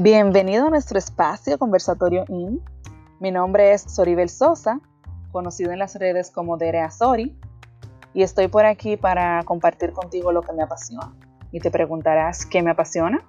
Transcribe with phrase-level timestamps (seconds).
[0.00, 2.62] Bienvenido a nuestro espacio Conversatorio IN.
[3.18, 4.80] Mi nombre es Soribel Sosa,
[5.32, 7.36] conocido en las redes como Derea Sori,
[8.14, 11.12] y estoy por aquí para compartir contigo lo que me apasiona.
[11.50, 13.24] Y te preguntarás, ¿qué me apasiona?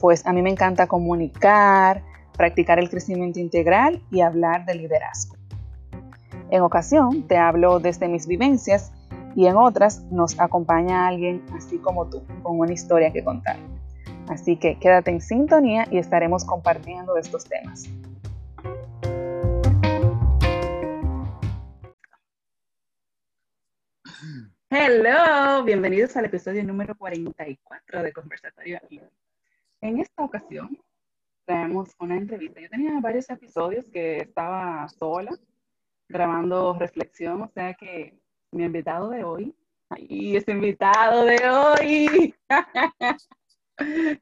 [0.00, 2.02] Pues a mí me encanta comunicar,
[2.38, 5.36] practicar el crecimiento integral y hablar de liderazgo.
[6.48, 8.92] En ocasión te hablo desde mis vivencias
[9.34, 13.58] y en otras nos acompaña alguien así como tú, con una historia que contar.
[14.28, 17.88] Así que quédate en sintonía y estaremos compartiendo estos temas.
[24.68, 28.80] Hello, bienvenidos al episodio número 44 de Conversatorio
[29.80, 30.76] En esta ocasión
[31.44, 32.60] traemos una entrevista.
[32.60, 35.30] Yo tenía varios episodios que estaba sola
[36.08, 38.18] grabando reflexión, o sea que
[38.50, 39.54] mi invitado de hoy,
[39.96, 42.34] y ese invitado de hoy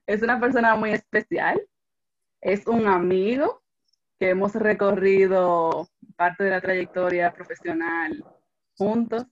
[0.07, 1.61] es una persona muy especial,
[2.41, 3.63] es un amigo
[4.19, 8.25] que hemos recorrido parte de la trayectoria profesional
[8.77, 9.25] juntos.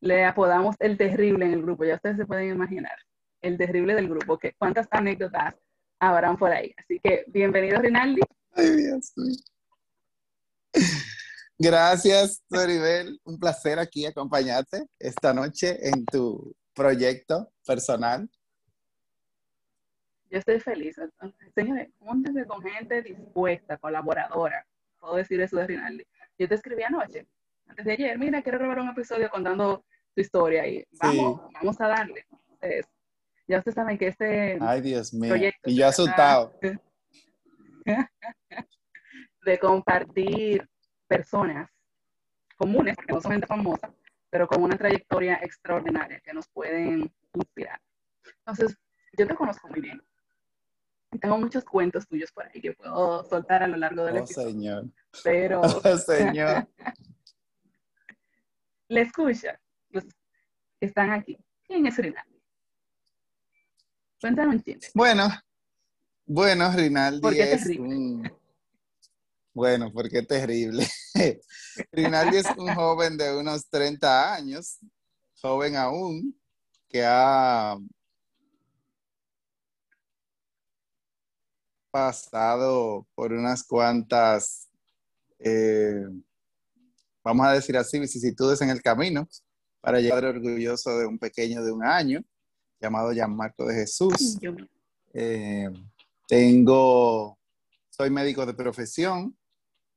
[0.00, 2.96] Le apodamos el terrible en el grupo, ya ustedes se pueden imaginar,
[3.40, 5.54] el terrible del grupo, que cuántas anécdotas
[6.00, 6.74] habrán por ahí.
[6.76, 8.22] Así que bienvenido, Rinaldi.
[11.58, 13.20] Gracias, Soribel.
[13.24, 18.28] Un placer aquí acompañarte esta noche en tu proyecto personal.
[20.32, 20.96] Yo estoy feliz.
[21.54, 24.66] Señores, júntense con gente dispuesta, colaboradora.
[24.98, 26.06] Puedo decir eso de Rinaldi.
[26.38, 27.26] Yo te escribí anoche,
[27.66, 31.88] antes de ayer, mira, quiero grabar un episodio contando tu historia y vamos, vamos a
[31.88, 32.24] darle.
[32.30, 32.86] Entonces,
[33.46, 35.34] ya ustedes saben que este Ay, Dios mío.
[35.66, 36.58] y yo asustado.
[39.44, 40.66] De compartir
[41.06, 41.68] personas
[42.56, 43.92] comunes, que no son gente famosa,
[44.30, 47.78] pero con una trayectoria extraordinaria que nos pueden inspirar.
[48.38, 48.78] Entonces,
[49.18, 50.02] yo te conozco muy bien.
[51.20, 54.86] Tengo muchos cuentos tuyos por ahí que puedo soltar a lo largo del oh, Señor.
[55.22, 55.62] Pero.
[55.84, 56.68] Oh, señor.
[58.88, 59.58] Le escucha
[59.90, 61.38] los que están aquí.
[61.66, 62.42] ¿Quién es Rinaldi?
[64.20, 64.88] Cuéntanos un chiste.
[64.94, 65.28] Bueno,
[66.26, 68.30] bueno, Rinaldi es un
[69.54, 70.86] bueno, porque terrible.
[71.92, 74.78] Rinaldi es un joven de unos 30 años,
[75.40, 76.40] joven aún,
[76.88, 77.76] que ha
[81.92, 84.68] pasado por unas cuantas,
[85.38, 86.06] eh,
[87.22, 89.28] vamos a decir así, vicisitudes en el camino
[89.82, 92.24] para llegar orgulloso de un pequeño de un año
[92.80, 94.38] llamado Marco de Jesús.
[95.12, 95.70] Eh,
[96.26, 97.38] tengo,
[97.90, 99.36] soy médico de profesión,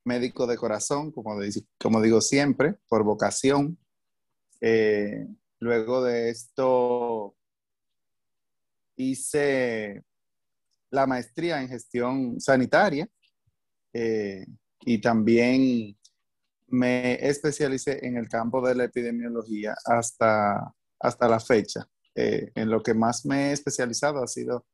[0.04, 1.40] médico de corazón, como,
[1.80, 3.78] como digo siempre, por vocación.
[4.60, 5.26] Eh,
[5.60, 7.34] luego de esto
[8.96, 10.04] hice
[10.90, 13.08] la maestría en gestión sanitaria
[13.92, 14.46] eh,
[14.80, 15.96] y también
[16.68, 21.88] me especialicé en el campo de la epidemiología hasta, hasta la fecha.
[22.14, 24.66] Eh, en lo que más me he especializado ha sido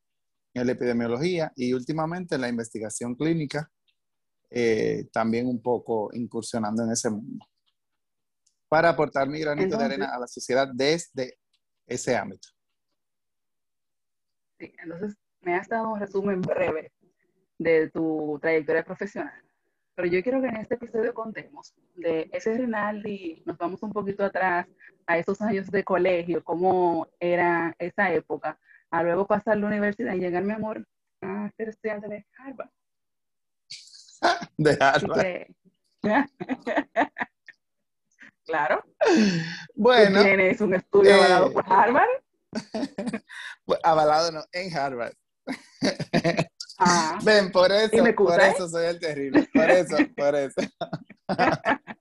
[0.54, 3.70] en la epidemiología y últimamente en la investigación clínica
[4.50, 7.46] eh, también un poco incursionando en ese mundo,
[8.68, 11.38] para aportar mi granito de arena a la sociedad desde
[11.86, 12.48] ese ámbito.
[14.58, 16.92] Sí, entonces me has dado un resumen breve
[17.58, 19.42] de tu trayectoria profesional,
[19.94, 24.24] pero yo quiero que en este episodio contemos de ese Rinaldi, nos vamos un poquito
[24.24, 24.66] atrás
[25.06, 28.58] a esos años de colegio, cómo era esa época,
[28.90, 30.86] a luego pasar la universidad y llegar, mi amor,
[31.20, 32.70] a ser estudiante de Harvard.
[34.56, 35.46] de Harvard.
[38.44, 38.84] claro.
[39.74, 40.22] Bueno.
[40.22, 42.08] ¿Tienes un estudio avalado eh, por Harvard?
[43.82, 45.14] avalado no, en Harvard.
[46.78, 47.18] Ah.
[47.22, 49.48] Ven, por eso, por eso soy el terrible.
[49.52, 50.60] Por eso, por eso.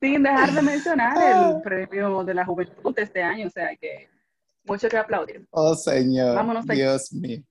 [0.00, 1.60] Sin dejar de mencionar el ah.
[1.62, 4.08] premio de la juventud de este año, o sea que
[4.64, 5.46] mucho que aplaudir.
[5.50, 6.36] Oh, Señor.
[6.36, 7.42] Vámonos Dios mío.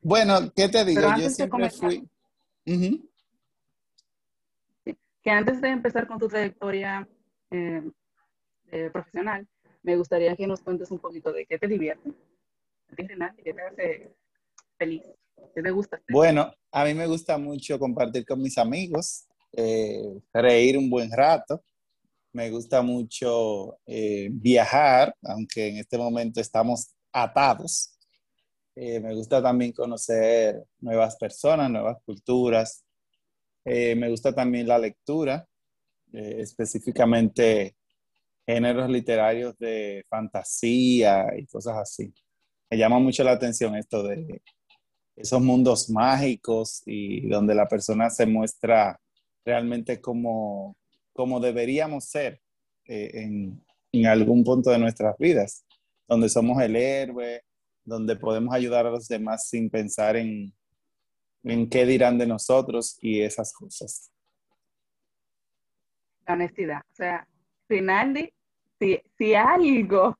[0.00, 1.02] Bueno, ¿qué te digo?
[1.18, 2.08] Yo siempre fui.
[5.22, 7.08] Que antes de empezar con tu trayectoria
[7.50, 7.82] eh,
[8.70, 9.48] eh, profesional,
[9.82, 11.66] me gustaría que nos cuentes un poquito de qué te
[14.78, 15.02] feliz,
[15.54, 16.00] qué te gusta.
[16.08, 21.62] Bueno, a mí me gusta mucho compartir con mis amigos, eh, reír un buen rato.
[22.32, 27.96] Me gusta mucho viajar, aunque en este momento estamos atados
[28.78, 32.84] eh, me gusta también conocer nuevas personas, nuevas culturas.
[33.64, 35.48] Eh, me gusta también la lectura,
[36.12, 37.74] eh, específicamente
[38.46, 42.12] géneros literarios de fantasía y cosas así.
[42.70, 44.42] Me llama mucho la atención esto de,
[45.16, 49.00] esos mundos mágicos y donde la persona se muestra
[49.44, 50.76] realmente como,
[51.12, 52.40] como deberíamos ser
[52.84, 53.62] eh, en,
[54.06, 55.64] algún punto de nuestras vidas,
[56.06, 57.42] donde somos el héroe,
[57.82, 60.52] donde podemos ayudar a los demás sin pensar en,
[61.44, 64.12] en qué dirán de nosotros y esas cosas.
[66.26, 66.82] La honestidad.
[66.92, 67.26] O sea,
[67.70, 68.30] Rinaldi,
[68.78, 70.18] si, si algo,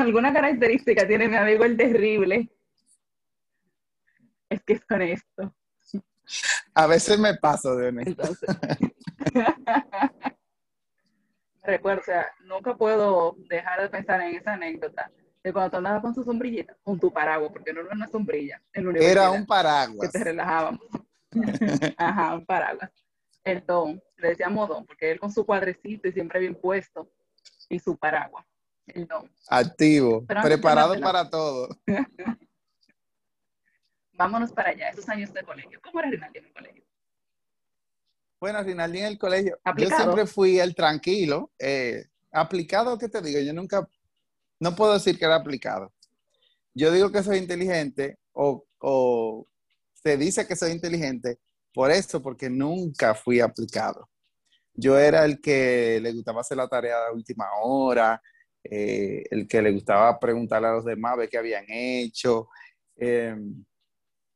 [0.00, 2.50] alguna característica tiene mi amigo el terrible,
[4.48, 5.54] es que es honesto.
[6.74, 8.22] A veces me paso de honesto.
[11.62, 15.10] recuerdo, o sea, nunca puedo dejar de pensar en esa anécdota
[15.42, 18.60] de cuando tú andabas con su sombrillita, con tu paraguas, porque no era una sombrilla.
[18.72, 20.10] era un paraguas.
[20.10, 20.82] Que te relajábamos.
[21.96, 22.90] Ajá, un paraguas.
[23.44, 27.10] El don, le decíamos don, porque él con su cuadrecito y siempre bien puesto,
[27.68, 28.44] y su paraguas.
[29.48, 31.68] Activo, preparado para todo.
[34.12, 35.80] Vámonos para allá, esos años de colegio.
[35.82, 36.84] ¿Cómo era Rinaldi en el colegio?
[38.38, 41.50] Bueno, Rinaldi en el colegio, yo siempre fui el tranquilo.
[41.58, 43.40] Eh, aplicado, ¿qué te digo?
[43.40, 43.88] Yo nunca
[44.60, 45.92] no puedo decir que era aplicado.
[46.74, 49.46] Yo digo que soy inteligente o,
[49.94, 51.38] se dice que soy inteligente
[51.74, 54.08] por eso, porque nunca fui aplicado.
[54.74, 58.22] Yo era el que le gustaba hacer la tarea de última hora,
[58.64, 62.48] eh, el que le gustaba preguntarle a los demás ver qué habían hecho.
[62.96, 63.64] Em,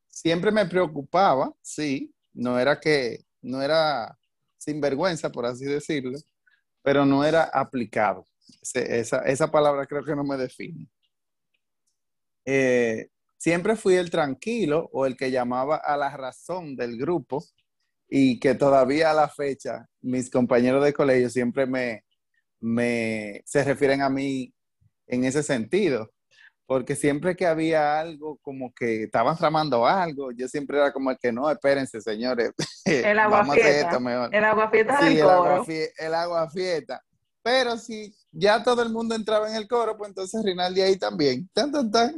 [0.09, 4.17] siempre me preocupaba, sí, no era que, no era
[4.59, 6.19] sinvergüenza, por así decirlo,
[6.83, 8.25] pero no era aplicado
[8.63, 10.89] esa, palabra creo que no me define.
[12.45, 17.45] Eh, siempre fui el tranquilo o el que llamaba a la razón del grupo
[18.09, 22.04] y que todavía a la fecha mis compañeros de colegio siempre me,
[22.65, 24.53] me se refieren a mí
[25.07, 26.11] en ese sentido.
[26.67, 31.19] Porque siempre que había algo como que estaban tramando algo, yo siempre era como el
[31.21, 32.53] que no, espérense, señores.
[32.87, 33.99] El agua fiesta.
[34.33, 35.65] El agua fiesta sí, el Agua,
[35.99, 37.03] el agua fiesta.
[37.43, 41.51] Pero si ya todo el mundo entraba en el coro, pues entonces Rinaldi ahí también.
[41.53, 42.15] Tan, tan, tan.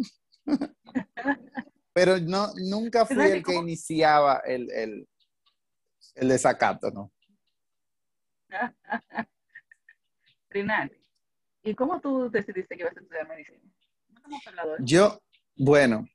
[1.93, 5.09] Pero no, nunca fui el que iniciaba el, el,
[6.15, 7.11] el desacato, ¿no?
[11.62, 13.61] ¿y cómo tú decidiste que ibas a estudiar medicina?
[14.81, 15.20] Yo,
[15.56, 16.06] bueno,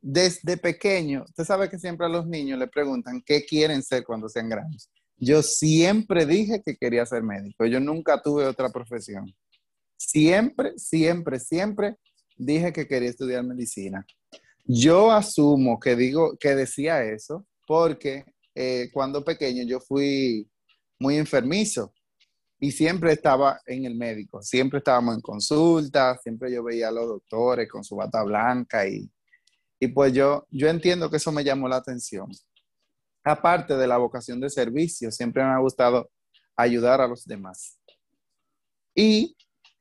[0.00, 4.28] desde pequeño, usted sabe que siempre a los niños le preguntan qué quieren ser cuando
[4.28, 4.90] sean grandes.
[5.18, 7.64] Yo siempre dije que quería ser médico.
[7.66, 9.34] Yo nunca tuve otra profesión.
[9.96, 11.96] Siempre, siempre, siempre
[12.36, 14.04] dije que quería estudiar medicina.
[14.64, 18.24] Yo asumo que digo que decía eso porque
[18.54, 20.50] eh, cuando pequeño yo fui
[20.98, 21.92] muy enfermizo
[22.58, 27.06] y siempre estaba en el médico, siempre estábamos en consulta, siempre yo veía a los
[27.06, 29.10] doctores con su bata blanca y,
[29.78, 32.30] y pues yo, yo entiendo que eso me llamó la atención
[33.26, 36.10] aparte de la vocación de servicio, siempre me ha gustado
[36.54, 37.78] ayudar a los demás.
[38.94, 39.36] Y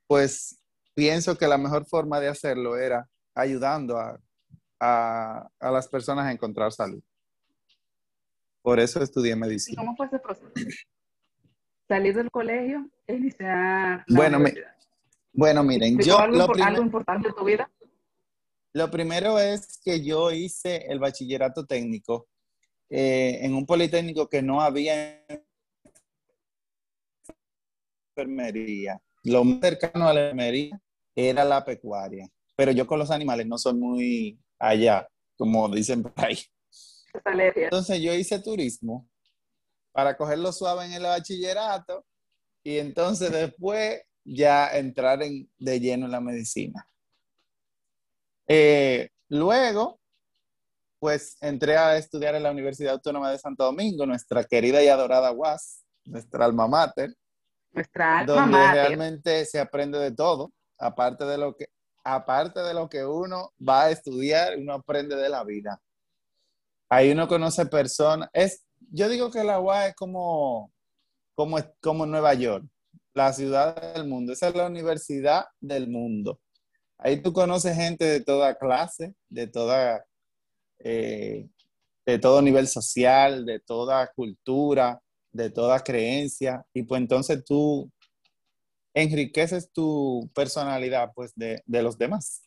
[0.07, 0.60] pues
[0.95, 4.19] pienso que la mejor forma de hacerlo era ayudando a,
[5.60, 7.01] las personas a encontrar salud.
[8.62, 9.81] Por eso estudié medicina.
[9.81, 10.51] ¿Cómo fue ese proceso?
[11.88, 14.40] Salir del colegio e iniciar bueno,
[15.34, 16.18] bueno, miren, yo...
[16.18, 17.70] Algo, algo importante en tu vida?
[18.74, 22.27] Lo primero es que yo hice el bachillerato técnico
[22.89, 25.25] eh, en un politécnico que no había
[28.15, 29.01] enfermería.
[29.24, 30.82] Lo más cercano a la enfermería
[31.15, 36.13] era la pecuaria, pero yo con los animales no soy muy allá, como dicen por
[36.18, 36.38] ahí.
[37.56, 39.08] Entonces yo hice turismo
[39.96, 42.06] para cogerlo suave en el bachillerato
[42.62, 46.86] y entonces después ya entrar en, de lleno en la medicina.
[48.46, 49.98] Eh, luego
[51.00, 55.32] pues entré a estudiar en la Universidad Autónoma de Santo Domingo, nuestra querida y adorada
[55.32, 57.16] UAS, nuestra alma mater.
[57.72, 61.68] Nuestra alma donde realmente se aprende de todo, aparte de lo que
[62.04, 65.82] aparte de lo que uno va a estudiar, uno aprende de la vida.
[66.90, 70.72] Ahí uno conoce personas, es yo digo que la UAS es como
[71.36, 72.65] como como Nueva York,
[73.13, 76.39] la ciudad del mundo, esa es la universidad del mundo.
[76.98, 80.06] Ahí tú conoces gente de toda clase, de toda
[80.80, 81.48] eh,
[82.06, 85.01] de todo nivel social, de toda cultura,
[85.32, 87.92] de toda creencia, y pues entonces tú
[88.94, 92.44] enriqueces tu personalidad pues de, los demás.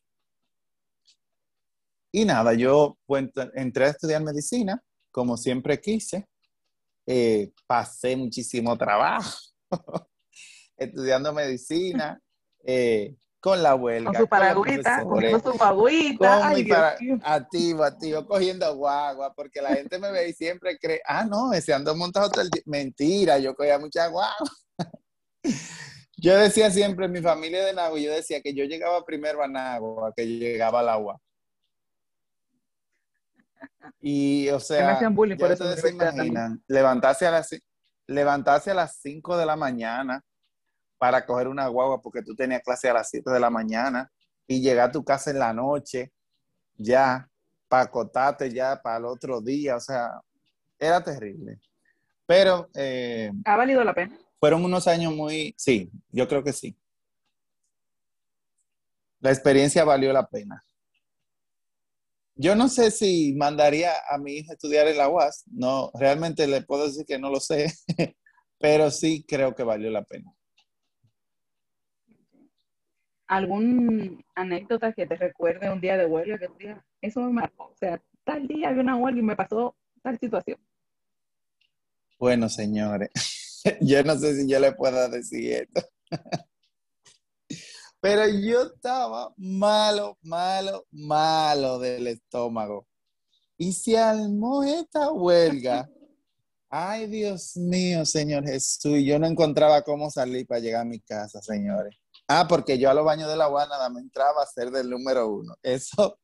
[2.11, 4.83] Y nada, yo pues, entré a estudiar medicina,
[5.18, 6.28] como siempre quise,
[7.04, 9.37] eh, pasé muchísimo trabajo
[10.76, 12.20] estudiando medicina,
[12.64, 14.12] eh, con la huelga.
[14.12, 16.50] Con su paragüita, con su agüita.
[16.50, 16.68] Ay,
[17.25, 21.72] activo, activo, cogiendo guagua, porque la gente me ve y siempre cree, ah, no, ese
[21.72, 22.62] ando montado todo el día.
[22.66, 24.37] Mentira, yo cogía mucha guagua.
[26.16, 30.12] yo decía siempre, mi familia de Nagua, yo decía que yo llegaba primero a Nagua,
[30.16, 31.20] que yo llegaba al agua.
[34.00, 37.50] Y, o sea, por eso se imaginan, levantarse a las
[38.07, 40.25] levantarse a las 5 de la mañana
[40.97, 44.11] para coger una guagua porque tú tenías clase a las 7 de la mañana
[44.47, 46.12] y llegar a tu casa en la noche
[46.77, 47.29] ya
[47.69, 50.21] para acotarte ya para el otro día, o sea,
[50.79, 51.59] era terrible.
[52.27, 52.69] Pero...
[52.75, 54.19] Eh, ¿Ha valido la pena?
[54.41, 56.75] Fueron unos años muy, sí, yo creo que sí.
[59.21, 60.65] La experiencia valió la pena.
[62.40, 66.47] Yo no sé si mandaría a mi hija a estudiar en la UAS, no, realmente
[66.47, 67.66] le puedo decir que no lo sé,
[68.61, 70.33] pero sí creo que valió la pena.
[73.26, 77.64] ¿Algún anécdota que te recuerde un día de huelga que digas, eso me marcó?
[77.64, 80.61] O sea, tal día había una huelga y me pasó tal situación.
[82.21, 83.11] Bueno, señores,
[83.80, 85.80] yo no sé si yo le puedo decir esto.
[88.00, 92.87] Pero yo estaba malo, malo, malo del estómago.
[93.57, 95.88] Y se armó esta huelga.
[96.71, 98.99] Ay, Dios mío, Señor Jesús.
[99.05, 101.97] Yo no encontraba cómo salir para llegar a mi casa, señores.
[102.28, 104.90] Ah, porque yo a los baños de la UAS nada me entraba a ser del
[104.90, 105.57] número uno.
[105.62, 106.21] Eso,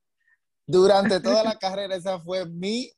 [0.67, 2.93] durante toda la carrera, esa fue mi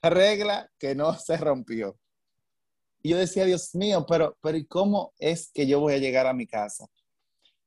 [0.00, 1.98] regla que no se rompió.
[3.02, 6.26] Y yo decía, Dios mío, pero, pero ¿y cómo es que yo voy a llegar
[6.26, 6.86] a mi casa?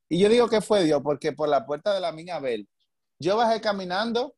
[0.08, 2.68] Y yo digo que fue Dios, porque por la puerta de la mina Abel,
[3.18, 4.34] yo bajé caminando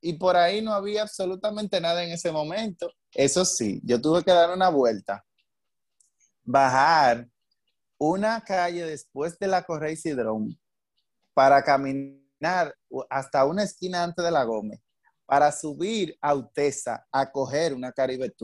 [0.00, 2.92] y por ahí no había absolutamente nada en ese momento.
[3.12, 5.24] Eso sí, yo tuve que dar una vuelta,
[6.42, 7.28] bajar
[7.96, 10.58] una calle después de la Correa Sidrón
[11.32, 12.74] para caminar
[13.08, 14.80] hasta una esquina antes de la Gómez,
[15.24, 18.34] para subir a Utesa a coger una Caribe.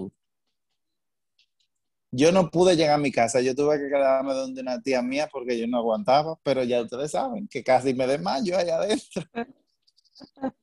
[2.13, 5.29] Yo no pude llegar a mi casa, yo tuve que quedarme donde una tía mía
[5.31, 9.23] porque yo no aguantaba, pero ya ustedes saben que casi me desmayo allá adentro.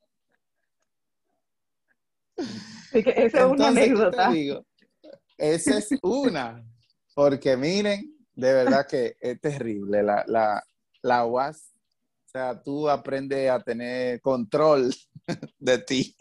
[2.94, 4.30] esa es una anécdota.
[5.38, 6.66] esa es una,
[7.13, 10.62] porque miren, de verdad que es terrible la, la,
[11.01, 11.74] la UAS.
[12.25, 14.94] O sea, tú aprendes a tener control
[15.60, 16.13] de ti.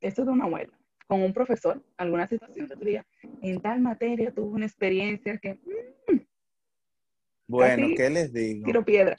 [0.00, 0.81] Esto es una buena
[1.12, 2.86] con un profesor, alguna situación que tú
[3.42, 5.56] en tal materia tuvo una experiencia que...
[5.56, 6.20] Mm,
[7.46, 8.64] bueno, ¿qué les digo?
[8.64, 9.14] Tiro piedra.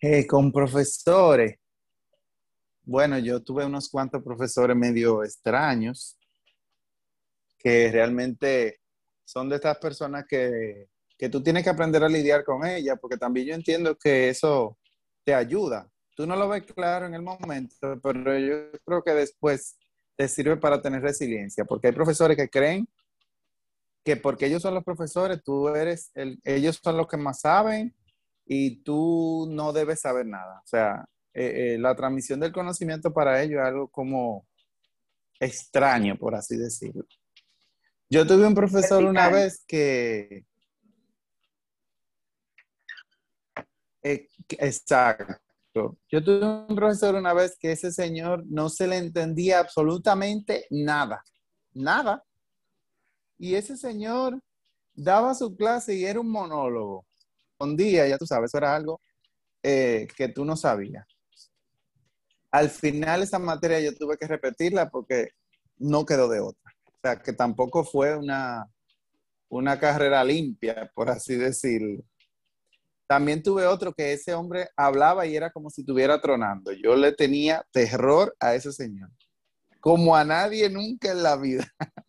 [0.00, 1.60] Eh, con profesores.
[2.82, 6.18] Bueno, yo tuve unos cuantos profesores medio extraños
[7.56, 8.80] que realmente
[9.24, 13.16] son de estas personas que, que tú tienes que aprender a lidiar con ellas, porque
[13.16, 14.76] también yo entiendo que eso
[15.22, 15.88] te ayuda
[16.20, 19.78] tú no lo ves claro en el momento, pero yo creo que después
[20.16, 22.86] te sirve para tener resiliencia, porque hay profesores que creen
[24.04, 27.94] que porque ellos son los profesores, tú eres, el, ellos son los que más saben
[28.44, 30.60] y tú no debes saber nada.
[30.62, 34.46] O sea, eh, eh, la transmisión del conocimiento para ellos es algo como
[35.38, 37.06] extraño, por así decirlo.
[38.10, 40.44] Yo tuve un profesor una vez que...
[44.02, 45.49] Eh, exacto.
[45.72, 51.24] Yo tuve un profesor una vez que ese señor no se le entendía absolutamente nada,
[51.72, 52.24] nada.
[53.38, 54.40] Y ese señor
[54.94, 57.06] daba su clase y era un monólogo.
[57.58, 59.00] Un día, ya tú sabes, eso era algo
[59.62, 61.06] eh, que tú no sabías.
[62.50, 65.30] Al final esa materia yo tuve que repetirla porque
[65.78, 66.72] no quedó de otra.
[66.86, 68.66] O sea, que tampoco fue una,
[69.48, 72.02] una carrera limpia, por así decirlo.
[73.10, 76.70] También tuve otro que ese hombre hablaba y era como si estuviera tronando.
[76.70, 79.10] Yo le tenía terror a ese señor,
[79.80, 81.66] como a nadie nunca en la vida.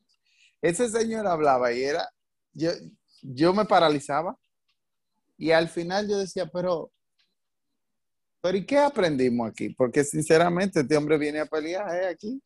[0.61, 2.07] ese señor hablaba y era,
[2.53, 2.69] yo,
[3.23, 4.37] yo me paralizaba
[5.39, 6.91] y al final yo decía, pero,
[8.39, 9.69] pero ¿y qué aprendimos aquí?
[9.69, 12.09] Porque sinceramente este hombre viene a pelear ¿eh?
[12.09, 12.39] aquí.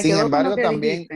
[0.00, 1.06] Sin embargo, también...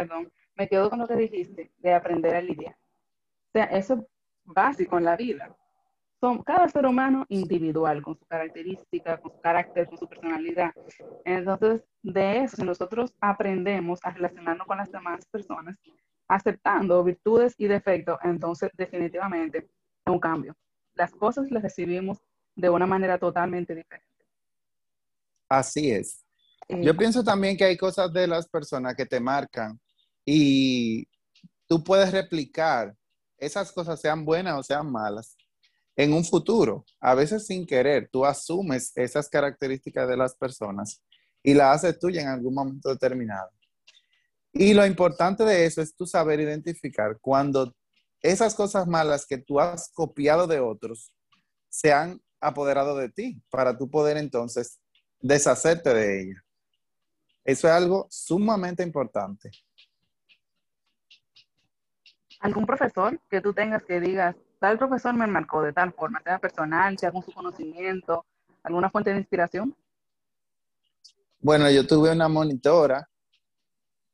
[0.00, 2.74] perdón, me quedo con lo que dijiste de aprender a lidiar.
[2.74, 4.00] O sea, eso es
[4.44, 5.54] básico en la vida.
[6.20, 10.72] Son cada ser humano individual, con su característica, con su carácter, con su personalidad.
[11.26, 15.76] Entonces, de eso, si nosotros aprendemos a relacionarnos con las demás personas,
[16.28, 19.68] aceptando virtudes y defectos, entonces definitivamente
[20.06, 20.56] un cambio.
[20.94, 22.22] Las cosas las recibimos
[22.56, 24.24] de una manera totalmente diferente.
[25.46, 26.24] Así es.
[26.68, 29.78] Eh, Yo pienso también que hay cosas de las personas que te marcan
[30.32, 31.08] y
[31.66, 32.94] tú puedes replicar
[33.36, 35.36] esas cosas, sean buenas o sean malas,
[35.96, 36.84] en un futuro.
[37.00, 41.02] A veces sin querer, tú asumes esas características de las personas
[41.42, 43.50] y las haces tuya en algún momento determinado.
[44.52, 47.74] Y lo importante de eso es tú saber identificar cuando
[48.22, 51.12] esas cosas malas que tú has copiado de otros
[51.68, 54.78] se han apoderado de ti para tú poder entonces
[55.18, 56.42] deshacerte de ellas.
[57.44, 59.50] Eso es algo sumamente importante.
[62.40, 66.38] ¿Algún profesor que tú tengas que digas, tal profesor me marcó de tal forma, sea
[66.38, 68.24] personal, sea con su conocimiento,
[68.62, 69.76] alguna fuente de inspiración?
[71.38, 73.06] Bueno, yo tuve una monitora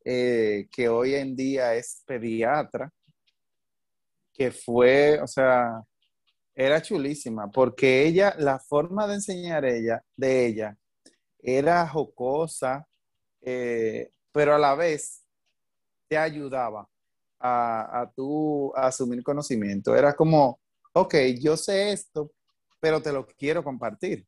[0.04, 2.92] eh, que hoy en día es pediatra,
[4.32, 5.82] que fue, o sea,
[6.52, 10.76] era chulísima, porque ella, la forma de enseñar ella, de ella,
[11.38, 12.88] era jocosa,
[13.40, 15.22] eh, pero a la vez
[16.08, 16.88] te ayudaba
[17.38, 19.94] a, a tú a asumir conocimiento.
[19.94, 20.60] Era como,
[20.92, 22.32] ok, yo sé esto,
[22.80, 24.26] pero te lo quiero compartir.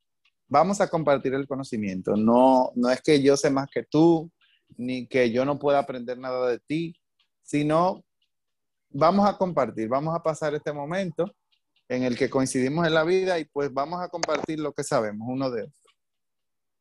[0.49, 2.17] Vamos a compartir el conocimiento.
[2.17, 4.31] No, no es que yo sé más que tú,
[4.77, 6.95] ni que yo no pueda aprender nada de ti,
[7.43, 8.05] sino
[8.91, 11.31] vamos a compartir, vamos a pasar este momento
[11.89, 15.27] en el que coincidimos en la vida y pues vamos a compartir lo que sabemos
[15.31, 15.75] uno de otro.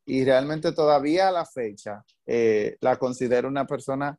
[0.05, 4.17] Y realmente todavía a la fecha eh, la considero una persona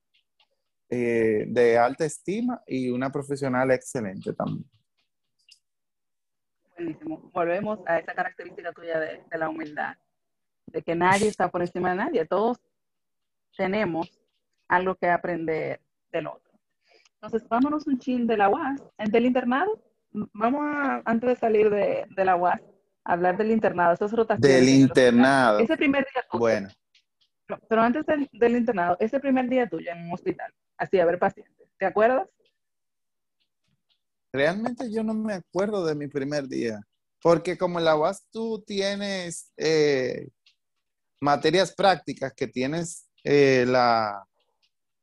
[0.90, 4.64] eh, de alta estima y una profesional excelente también.
[6.76, 7.30] Buenísimo.
[7.32, 9.96] Volvemos a esa característica tuya de, de la humildad,
[10.66, 12.58] de que nadie está por encima de nadie, todos
[13.56, 14.08] tenemos
[14.68, 15.80] algo que aprender
[16.12, 16.52] del otro.
[17.14, 18.80] Entonces, vámonos un chin de la UAS,
[19.10, 19.82] del internado.
[20.12, 22.60] Vamos a, antes de salir de, de la UAS,
[23.04, 24.56] a hablar del internado, esas rotaciones.
[24.60, 25.58] Del internado.
[25.58, 26.68] Ese primer día, Bueno,
[27.46, 31.04] pero- pero antes del, del internado, ese primer día tuyo en un hospital, así a
[31.04, 32.28] ver pacientes, ¿te acuerdas?
[34.32, 36.80] realmente yo no me acuerdo de mi primer día,
[37.20, 40.28] porque como en la UAS tú tienes eh,
[41.20, 44.24] materias prácticas que tienes eh, la,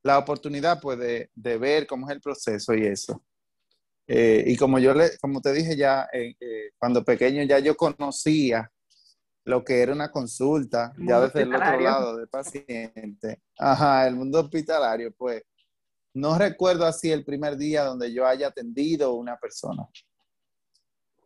[0.03, 3.23] la oportunidad pues de, de ver cómo es el proceso y eso.
[4.07, 6.07] Eh, y como yo le, como te dije ya,
[6.77, 8.71] cuando pequeño ya yo conocía
[9.45, 13.41] lo que era una consulta, ya desde el otro lado del paciente.
[13.57, 15.43] Ajá, el mundo hospitalario, pues
[16.15, 19.85] no recuerdo así el primer día donde yo haya atendido a una persona.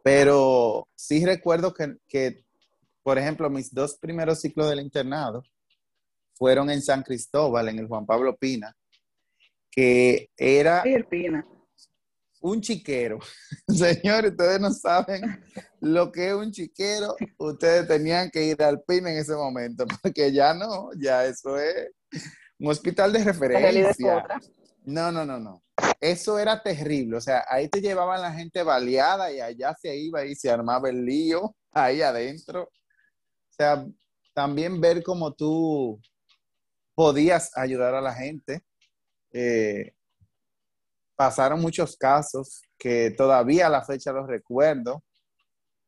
[0.04, 2.43] Pero sí recuerdo que, que,
[3.04, 5.43] por ejemplo, mis dos primeros ciclos del internado
[6.34, 8.75] fueron en San Cristóbal, en el Juan Pablo Pina,
[9.69, 11.45] que era Pina.
[12.41, 13.19] un chiquero.
[13.67, 15.21] Señores, ustedes no saben
[15.82, 17.15] lo que es un chiquero.
[17.38, 21.91] Ustedes tenían que ir al PIN en ese momento, porque ya no, ya eso es
[22.58, 24.25] un hospital de referencia.
[24.89, 25.63] No, no, no, no.
[25.99, 27.17] Eso era terrible.
[27.17, 30.89] O sea, ahí te llevaban la gente baleada y allá se iba y se armaba
[30.89, 32.63] el lío ahí adentro.
[32.63, 33.86] O sea,
[34.34, 36.02] también ver cómo tú
[36.95, 38.63] podías ayudar a la gente.
[39.32, 39.93] Eh,
[41.15, 45.04] pasaron muchos casos que todavía a la fecha los recuerdo.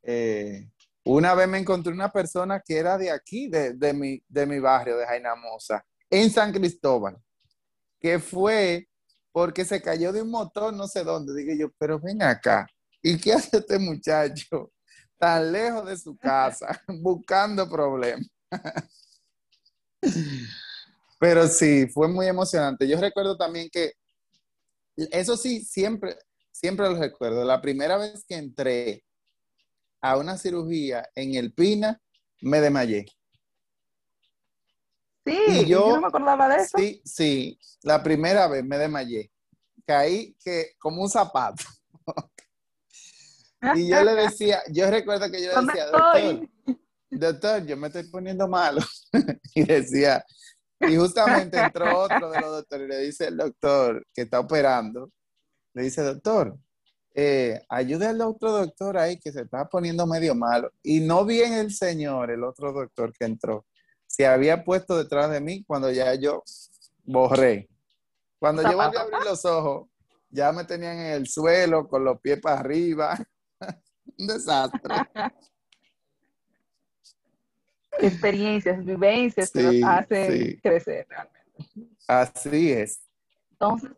[0.04, 0.68] Eh,
[1.04, 4.60] una vez me encontré una persona que era de aquí, de, de mi, de mi
[4.60, 7.16] barrio, de Jainamosa, en San Cristóbal,
[7.98, 8.88] que fue
[9.32, 11.34] porque se cayó de un motor no sé dónde.
[11.34, 12.66] Dije yo, pero ven acá,
[13.02, 14.72] ¿y qué hace este muchacho
[15.18, 18.28] tan lejos de su casa buscando problemas?
[21.22, 22.88] Pero sí, fue muy emocionante.
[22.88, 23.92] Yo recuerdo también que,
[24.96, 26.16] eso sí, siempre,
[26.50, 27.44] siempre lo recuerdo.
[27.44, 29.04] La primera vez que entré
[30.00, 32.02] a una cirugía en el Pina,
[32.40, 33.06] me desmayé.
[35.24, 36.76] Sí, Y yo- yo no me acordaba de eso.
[36.78, 39.30] Sí, sí, la primera vez me desmayé.
[39.86, 41.64] Caí que como un zapato.
[43.74, 46.48] Y yo le decía, yo recuerdo que yo le ¿Dónde decía, doctor,
[47.10, 48.80] doctor, yo me estoy poniendo malo.
[49.54, 50.24] Y decía,
[50.80, 55.10] y justamente entró otro de los doctores y le dice el doctor que está operando,
[55.74, 56.56] le dice, doctor,
[57.14, 60.72] eh, ayude al otro doctor ahí que se está poniendo medio malo.
[60.82, 63.66] Y no bien el señor, el otro doctor que entró,
[64.12, 66.44] se había puesto detrás de mí cuando ya yo
[67.02, 67.66] borré.
[68.38, 69.88] Cuando yo volví a abrir los ojos,
[70.28, 73.18] ya me tenían en el suelo con los pies para arriba.
[74.18, 74.94] Un desastre.
[78.00, 80.60] Experiencias, vivencias que nos hacen sí.
[80.60, 81.96] crecer realmente.
[82.06, 83.02] Así es.
[83.52, 83.92] Entonces,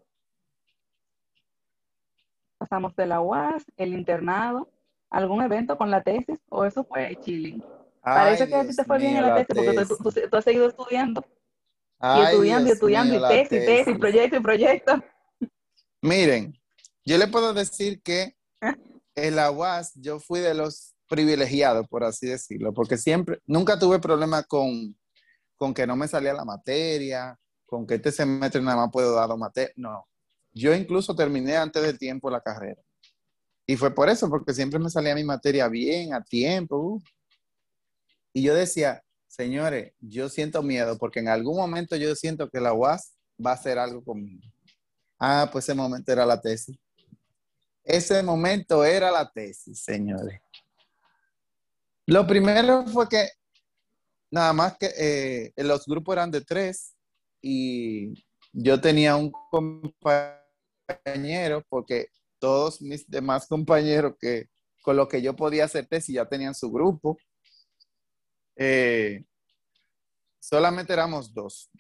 [2.57, 4.71] pasamos de la UAS, el internado,
[5.11, 7.65] algún evento con la tesis, o eso fue chilling.
[8.05, 10.69] Parece que a ti te fue bien en la tesis, porque tú, tú, has seguido
[10.69, 11.25] estudiando.
[12.03, 15.05] y estudiando, y estudiando, y tesis, tesis, tesis, proyecto y proyecto.
[16.03, 16.61] Miren,
[17.05, 18.37] yo le puedo decir que
[19.15, 23.99] en la UAS yo fui de los privilegiados, por así decirlo, porque siempre, nunca tuve
[23.99, 24.95] problema con,
[25.57, 29.35] con que no me salía la materia, con que este semestre nada más puedo dar
[29.39, 29.73] materia.
[29.77, 30.07] No,
[30.53, 32.83] yo incluso terminé antes del tiempo la carrera.
[33.67, 36.77] Y fue por eso, porque siempre me salía mi materia bien, a tiempo.
[36.77, 37.03] Uh.
[38.35, 42.75] Y yo decía, señores, yo siento miedo porque en algún momento yo siento que la
[42.75, 44.43] UAS va a hacer algo conmigo.
[45.19, 46.77] Ah, pues ese momento era la tesis.
[47.85, 50.41] Ese momento era la tesis, señores.
[52.07, 53.31] Lo primero fue que
[54.31, 56.95] nada más que eh, los grupos eran de tres
[57.41, 58.13] y
[58.53, 64.49] yo tenía un compañero porque todos mis demás compañeros que
[64.83, 67.17] con lo que yo podía hacer tesis ya tenían su grupo.
[68.57, 69.25] Eh,
[70.41, 71.71] solamente éramos dos.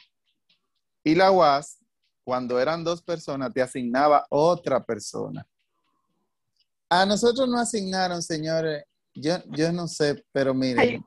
[1.02, 1.78] Y la UAS,
[2.24, 5.46] cuando eran dos personas, te asignaba otra persona.
[6.88, 8.84] A nosotros no asignaron, señores,
[9.14, 11.04] yo, yo no sé, pero miren.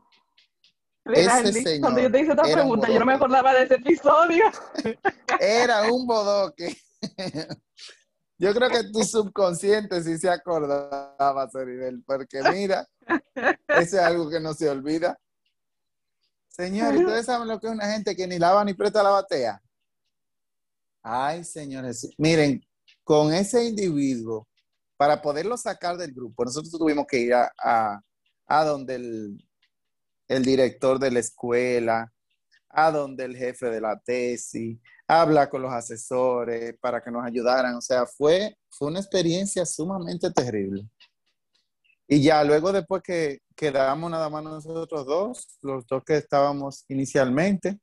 [1.05, 4.45] ese cuando yo te hice esta pregunta, yo no me acordaba de ese episodio.
[5.39, 6.75] Era un bodoque.
[8.39, 12.87] Yo creo que tu subconsciente sí se acordaba, Soribel, porque mira,
[13.33, 15.17] eso es algo que no se olvida.
[16.57, 19.61] Señores, ¿ustedes saben lo que es una gente que ni lava ni presta la batea?
[21.03, 22.61] Ay, señores, miren,
[23.03, 24.47] con ese individuo,
[24.97, 28.01] para poderlo sacar del grupo, nosotros tuvimos que ir a,
[28.47, 29.47] a, donde el,
[30.27, 32.11] el director de la escuela,
[32.69, 37.75] a donde el jefe de la tesis, habla con los asesores para que nos ayudaran.
[37.75, 40.89] O sea, fue, fue una experiencia sumamente terrible.
[42.07, 47.79] Y ya luego después que quedamos nada más nosotros dos, los dos que estábamos inicialmente,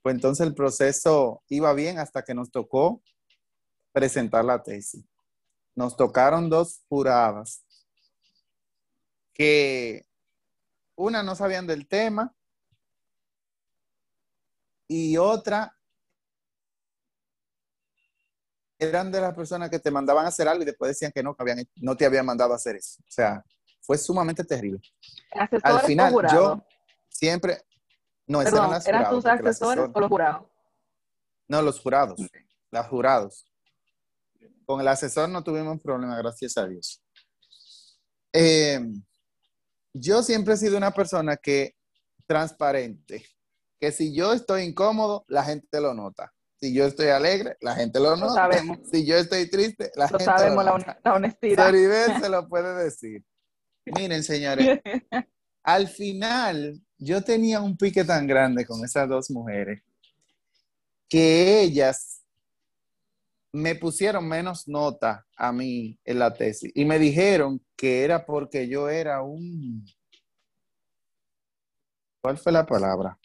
[0.00, 3.02] pues entonces el proceso iba bien hasta que nos tocó
[3.92, 5.04] presentar la tesis.
[5.74, 7.64] Nos tocaron dos juradas
[9.34, 10.06] que
[10.96, 12.34] una no sabían del tema
[14.88, 15.76] y otra
[18.78, 21.34] eran de las personas que te mandaban a hacer algo y después decían que no,
[21.34, 23.00] que habían, no te habían mandado a hacer eso.
[23.00, 23.44] O sea,
[23.82, 24.80] fue sumamente terrible.
[25.62, 26.64] Al final, yo
[27.08, 27.62] siempre...
[28.26, 30.46] No, Perdón, ¿eran tus asesores o los jurados?
[31.48, 32.20] No, los jurados,
[32.70, 33.44] los jurados.
[34.64, 37.02] Con el asesor no tuvimos problema, gracias a Dios.
[38.32, 38.80] Eh,
[39.92, 41.74] yo siempre he sido una persona que
[42.26, 43.26] transparente,
[43.78, 46.32] que si yo estoy incómodo, la gente lo nota.
[46.58, 48.26] Si yo estoy alegre, la gente lo nota.
[48.26, 48.78] Lo sabemos.
[48.90, 51.00] Si yo estoy triste, la gente sabemos, lo nota.
[51.04, 51.66] La honestidad.
[51.66, 53.24] Soribel se lo puede decir.
[53.84, 54.80] Miren, señores,
[55.62, 59.82] al final yo tenía un pique tan grande con esas dos mujeres
[61.08, 62.22] que ellas
[63.52, 68.66] me pusieron menos nota a mí en la tesis y me dijeron que era porque
[68.68, 69.84] yo era un...
[72.22, 73.18] ¿Cuál fue la palabra?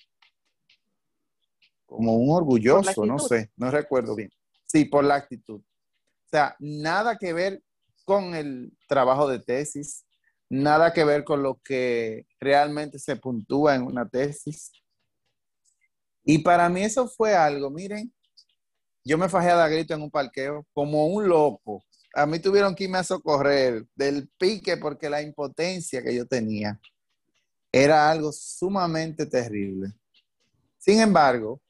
[1.87, 4.29] como un orgulloso, no sé, no recuerdo bien.
[4.65, 5.61] Sí, por la actitud.
[5.61, 7.63] O sea, nada que ver
[8.05, 10.05] con el trabajo de tesis,
[10.49, 14.71] nada que ver con lo que realmente se puntúa en una tesis.
[16.23, 18.13] Y para mí eso fue algo, miren,
[19.03, 21.83] yo me fajé a dar grito en un parqueo como un loco.
[22.13, 26.79] A mí tuvieron que irme a socorrer del pique porque la impotencia que yo tenía
[27.71, 29.93] era algo sumamente terrible.
[30.77, 31.61] Sin embargo,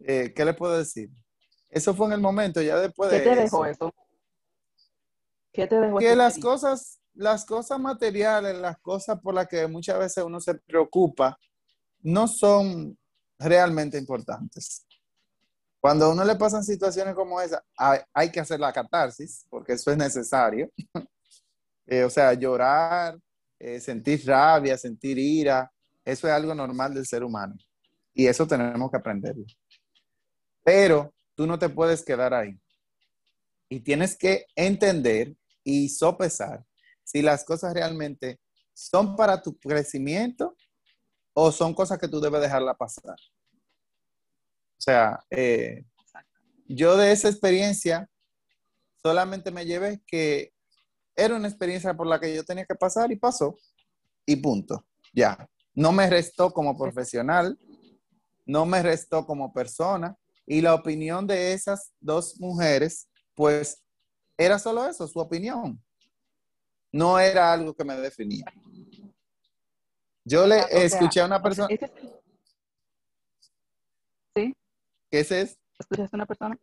[0.00, 1.10] eh, ¿qué le puedo decir?
[1.68, 3.94] Eso fue en el momento, ya después de ¿Qué te dejó eso?
[5.52, 9.98] ¿Qué te dejó Que las cosas, las cosas materiales, las cosas por las que muchas
[9.98, 11.36] veces uno se preocupa,
[12.00, 12.96] no son
[13.36, 14.86] realmente importantes.
[15.80, 19.90] Cuando a uno le pasan situaciones como esa, hay, que hacer la catarsis, porque eso
[19.90, 20.70] es necesario.
[21.90, 23.18] Eh, o sea, llorar,
[23.58, 25.72] eh, sentir rabia, sentir ira,
[26.04, 27.56] eso es algo normal del ser humano.
[28.12, 29.46] Y eso tenemos que aprenderlo.
[30.62, 32.60] Pero tú no te puedes quedar ahí.
[33.70, 36.62] Y tienes que entender y sopesar
[37.08, 38.38] si las cosas realmente
[38.74, 40.54] son para tu crecimiento
[41.32, 43.16] o son cosas que tú debes dejarla pasar.
[44.76, 45.84] O sea, eh,
[46.66, 48.10] yo de esa experiencia
[49.02, 50.52] solamente me llevé que
[51.16, 53.56] era una experiencia por la que yo tenía que pasar y pasó.
[54.26, 54.84] Y punto.
[55.14, 55.48] Ya.
[55.74, 57.58] No me restó como profesional,
[58.44, 60.14] no me restó como persona,
[60.46, 63.82] y la opinión de esas dos mujeres, pues
[64.36, 65.82] era solo eso, su opinión.
[66.92, 68.44] No era algo que me definía.
[70.24, 71.68] Yo le O sea, escuché a una persona.
[71.70, 71.92] ese es
[74.34, 74.56] ¿Sí?
[75.10, 75.56] ¿Qué es eso?
[75.78, 76.58] ¿Escuchaste a una persona?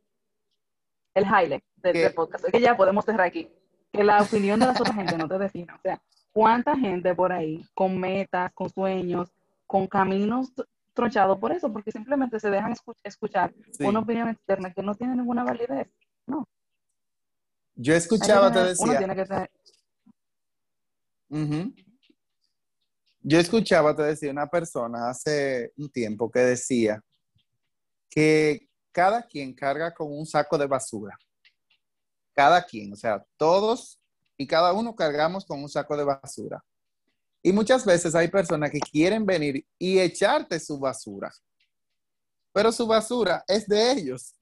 [1.13, 2.45] El highlight del, podcast.
[2.45, 3.49] Es que ya podemos cerrar aquí.
[3.91, 5.71] Que la opinión de las otras gente no te define.
[5.73, 6.01] O sea,
[6.33, 9.31] ¿cuánta gente por ahí con metas, con sueños,
[9.65, 10.51] con caminos
[10.93, 11.71] tronchados por eso?
[11.71, 13.83] Porque simplemente se dejan escu- escuchar Sí.
[13.85, 15.87] una opinión externa que no tiene ninguna validez.
[17.77, 18.97] Yo Hay que escuchaba, te tener- uno decía.
[18.99, 19.51] tiene que tener.
[23.21, 27.01] Yo escuchaba, te decía, una persona hace un tiempo que decía
[28.09, 31.17] que cada quien carga con un saco de basura.
[32.33, 33.99] Cada quien, o sea, todos
[34.37, 36.63] y cada uno cargamos con un saco de basura.
[37.41, 41.31] Y muchas veces hay personas que quieren venir y echarte su basura,
[42.51, 44.33] pero su basura es de ellos.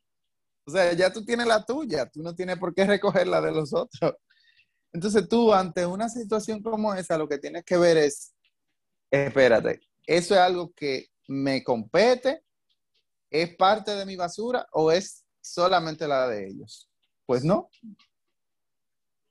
[0.66, 3.52] O sea, ya tú tienes la tuya, tú no tienes por qué recoger la de
[3.52, 4.14] los otros.
[4.94, 8.34] Entonces tú ante una situación como esa, lo que tienes que ver es,
[9.10, 12.44] espérate, ¿eso es algo que me compete?
[13.32, 16.90] ¿Es parte de mi basura o es solamente la de ellos?
[17.26, 17.70] Pues no.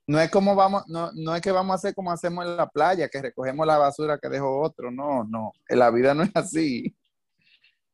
[0.05, 2.67] No es como vamos, no, no es que vamos a hacer como hacemos en la
[2.67, 4.91] playa, que recogemos la basura que dejó otro.
[4.91, 5.53] No, no.
[5.69, 6.93] La vida no es así.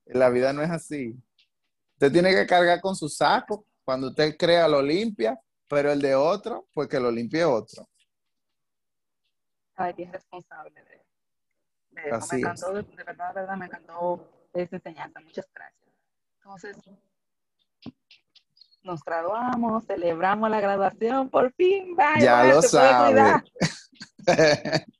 [0.05, 1.15] La vida no es así.
[1.93, 3.67] Usted tiene que cargar con su saco.
[3.83, 7.87] Cuando usted crea, lo limpia, pero el de otro, pues que lo limpie otro.
[9.75, 11.05] Ay, es responsable de,
[11.91, 12.15] de eso.
[12.15, 15.19] Así me encantó, de, de verdad, de verdad, me encantó esta enseñanza.
[15.21, 15.89] Muchas gracias.
[16.37, 16.77] Entonces,
[18.81, 23.43] nos graduamos, celebramos la graduación, por fin, vaya, Ya lo se puede cuidar.
[24.25, 24.85] sabe.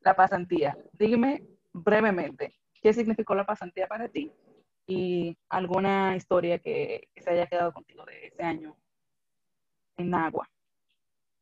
[0.00, 0.76] La pasantía.
[0.94, 4.32] Dígame brevemente, ¿qué significó la pasantía para ti?
[4.86, 8.76] Y alguna historia que, que se haya quedado contigo de ese año
[9.96, 10.48] en Nagua.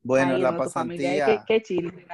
[0.02, 1.26] Bueno, Ahí la pasantía.
[1.26, 2.06] Qué, qué chile.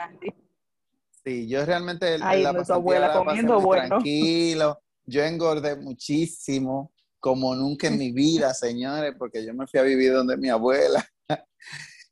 [1.25, 3.89] Sí, yo realmente el- Ahí la pasantía abuela la pasé comiendo muy bueno.
[3.89, 4.83] tranquilo.
[5.05, 10.13] Yo engordé muchísimo, como nunca en mi vida, señores, porque yo me fui a vivir
[10.13, 11.05] donde mi abuela.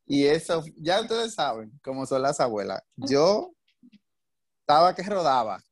[0.07, 2.83] Y eso, ya ustedes saben cómo son las abuelas.
[2.95, 3.55] Yo
[4.61, 5.63] estaba que rodaba.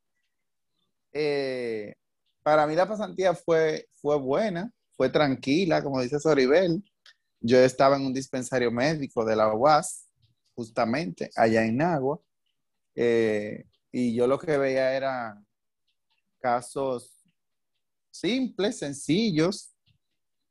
[1.12, 1.94] Eh,
[2.42, 6.82] para mí la pasantía fue, fue buena, fue tranquila, como dice Soribel.
[7.40, 10.08] Yo estaba en un dispensario médico de la UAS,
[10.54, 12.20] justamente, allá en Nagua.
[12.94, 15.46] Eh, y yo lo que veía eran
[16.40, 17.24] casos
[18.10, 19.74] simples, sencillos,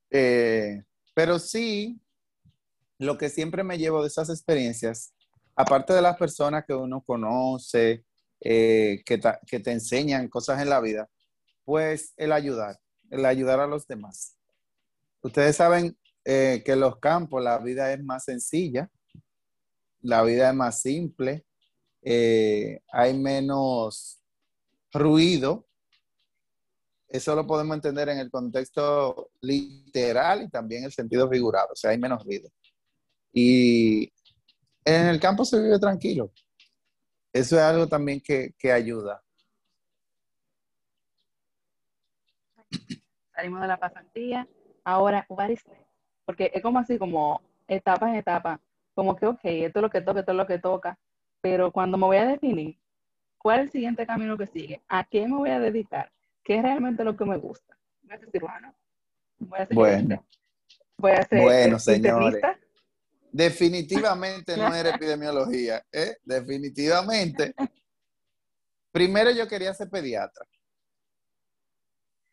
[0.10, 2.00] eh, pero sí,
[2.98, 5.14] lo que siempre me llevo de esas experiencias,
[5.56, 8.06] aparte de las personas que uno conoce,
[8.40, 11.10] eh, que, que te enseñan cosas en la vida,
[11.72, 12.78] pues el ayudar,
[13.10, 14.36] el ayudar a los demás.
[15.22, 18.92] Ustedes saben eh, que en los campos la vida es más sencilla,
[20.02, 21.46] la vida es más simple,
[22.02, 24.22] eh, hay menos
[24.92, 25.66] ruido.
[27.08, 31.76] Eso lo podemos entender en el contexto literal y también en el sentido figurado, o
[31.78, 32.50] sea, hay menos ruido.
[33.32, 34.12] Y
[34.84, 36.34] en el campo se vive tranquilo.
[37.32, 39.24] Eso es algo también que, que ayuda.
[43.42, 44.48] Salimos de la pasantía,
[44.84, 45.84] ahora, what is next?
[46.26, 48.62] Porque es como así, como etapa en etapa,
[48.94, 51.00] como que, ok, esto es lo que toca, esto es lo que toca,
[51.42, 52.78] pero cuando me voy a definir,
[53.40, 54.80] ¿cuál es el siguiente camino que sigue?
[54.88, 56.12] ¿A qué me voy a dedicar?
[56.44, 57.76] ¿Qué es realmente lo que me gusta?
[58.04, 58.76] Voy a ser cirujano,
[59.40, 60.26] voy a ser Bueno.
[60.98, 62.42] voy a ser Bueno, señores.
[63.32, 66.18] Definitivamente no era epidemiología, ¿eh?
[66.24, 67.56] Definitivamente.
[68.92, 70.46] Primero yo quería ser pediatra.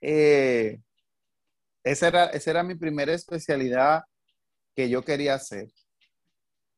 [0.03, 0.79] Eh,
[1.91, 4.03] esa, era, esa era mi primera especialidad
[4.75, 5.69] que yo quería hacer.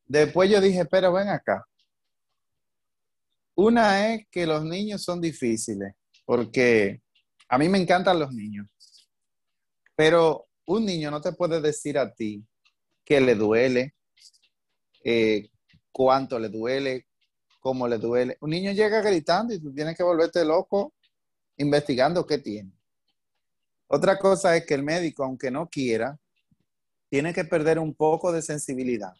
[0.06, 1.64] Después yo dije, pero ven acá.
[3.54, 5.94] Una es que los niños son difíciles,
[6.24, 7.02] porque
[7.48, 8.68] a mí me encantan los niños,
[9.96, 12.44] pero un niño no te puede decir a ti
[13.04, 13.94] que le duele,
[15.04, 15.50] eh,
[15.90, 17.06] cuánto le duele,
[17.58, 18.38] cómo le duele.
[18.40, 20.94] Un niño llega gritando y tú tienes que volverte loco
[21.56, 22.79] investigando qué tiene.
[23.92, 26.16] Otra cosa es que el médico, aunque no quiera,
[27.08, 29.12] tiene que perder un poco de sensibilidad.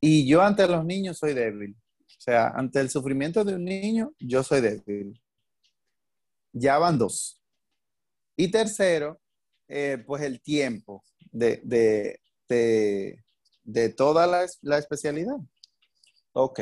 [0.00, 1.76] Y yo ante los niños soy débil.
[2.00, 5.22] O sea, ante el sufrimiento de un niño, yo soy débil.
[6.52, 7.40] Ya van dos.
[8.36, 9.20] Y tercero,
[9.68, 12.18] eh, pues el tiempo de, de,
[13.62, 15.36] de, toda la, la, especialidad.
[16.32, 16.60] Ok.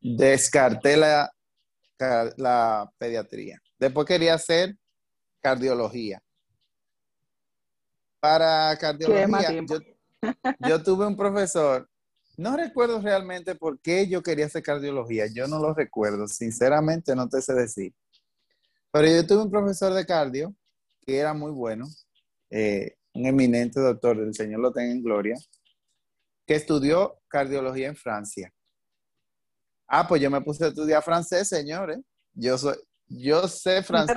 [0.00, 1.32] Descarté la,
[2.36, 3.60] la pediatría.
[3.78, 4.76] Después quería hacer
[5.40, 6.22] cardiología.
[8.20, 9.78] Para cardiología, yo,
[10.58, 11.88] yo, tuve un profesor
[12.38, 15.26] no recuerdo realmente por qué yo quería hacer cardiología.
[15.26, 16.28] Yo no lo recuerdo.
[16.28, 17.92] Sinceramente, no te sé decir.
[18.92, 20.54] Pero yo tuve un profesor de cardio
[21.04, 21.86] que era muy bueno,
[22.50, 25.34] eh, un eminente doctor, el Señor lo tenga en gloria,
[26.46, 28.52] que estudió cardiología en Francia.
[29.88, 31.98] Ah, pues yo me puse a estudiar francés, señores.
[32.34, 32.76] Yo soy,
[33.08, 34.16] yo sé francés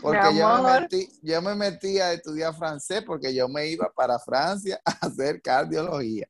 [0.00, 4.18] porque yo me, metí, yo me metí a estudiar francés porque yo me iba para
[4.20, 6.28] Francia a hacer cardiología.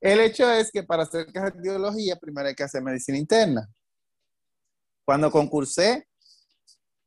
[0.00, 3.68] El hecho es que para hacer cardiología primero hay que hacer medicina interna.
[5.04, 6.06] Cuando concursé,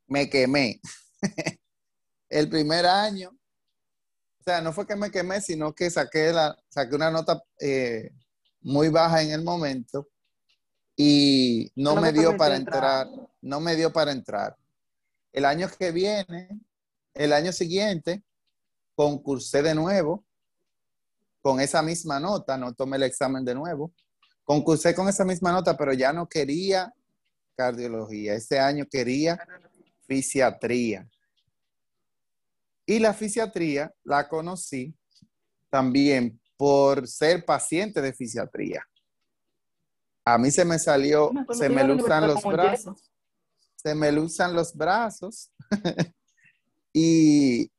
[0.07, 0.81] me quemé.
[2.29, 6.95] El primer año, o sea, no fue que me quemé, sino que saqué, la, saqué
[6.95, 8.11] una nota eh,
[8.61, 10.07] muy baja en el momento
[11.01, 13.07] y no, me dio para entrar.
[13.39, 14.57] no me dio para entrar.
[15.31, 16.49] El año que viene,
[17.13, 18.21] el año siguiente,
[18.95, 20.25] concursé de nuevo
[21.39, 23.93] con esa misma nota, no tomé el examen de nuevo.
[24.43, 26.93] Concursé con esa misma nota, pero ya no quería
[27.55, 28.33] cardiología.
[28.33, 29.39] Ese año quería
[30.05, 31.07] fisiatría.
[32.85, 34.93] Y la fisiatría la conocí
[35.69, 38.88] también por ser paciente de fisiatría.
[40.33, 43.11] A mí se me salió, se me luzan los brazos,
[43.75, 45.51] se me luzan los brazos
[46.93, 47.71] y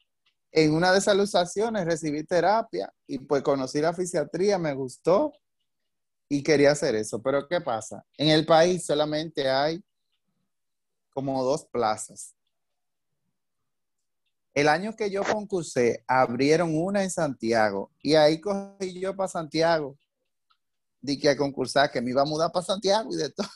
[0.53, 5.33] en una de esas luxaciones recibí terapia y pues conocí la fisiatría, me gustó
[6.29, 7.23] y quería hacer eso.
[7.23, 8.05] Pero ¿qué pasa?
[8.17, 9.83] En el país solamente hay
[11.13, 12.35] como dos plazas.
[14.55, 19.97] El año que yo concursé, abrieron una en Santiago y ahí cogí yo para Santiago.
[21.01, 23.49] Di que a concursar, que me iba a mudar para Santiago y de todo.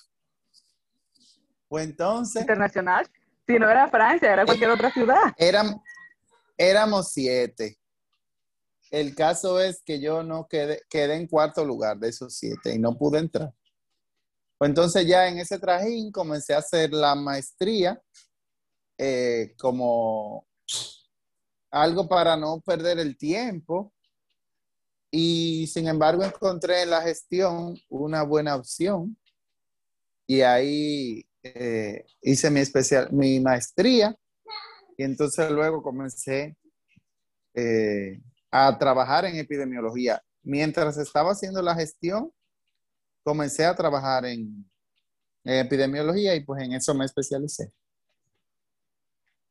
[1.68, 2.42] Pues entonces.
[2.42, 3.06] Internacional.
[3.46, 5.20] Si no era Francia, era cualquier otra ciudad.
[5.36, 5.82] Eran,
[6.56, 7.78] Éramos siete.
[8.90, 12.78] El caso es que yo no quedé, quedé en cuarto lugar de esos siete y
[12.78, 13.52] no pude entrar.
[14.56, 18.00] Pues entonces ya en ese trajín comencé a hacer la maestría
[18.96, 20.46] eh, como
[21.72, 23.92] algo para no perder el tiempo
[25.16, 29.16] y sin embargo encontré en la gestión una buena opción
[30.26, 34.16] y ahí eh, hice mi especial, mi maestría
[34.96, 36.56] y entonces luego comencé
[37.54, 40.20] eh, a trabajar en epidemiología.
[40.42, 42.32] Mientras estaba haciendo la gestión,
[43.22, 44.68] comencé a trabajar en,
[45.44, 47.70] epidemiología y pues en eso me especialicé.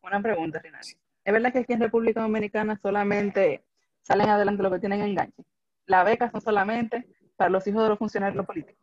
[0.02, 0.90] Una pregunta, Renato.
[1.24, 3.64] ¿Es verdad que aquí en República Dominicana solamente
[4.02, 5.44] salen adelante los que tienen enganche?
[5.86, 8.82] ¿Las becas son solamente para los hijos de los funcionarios políticos?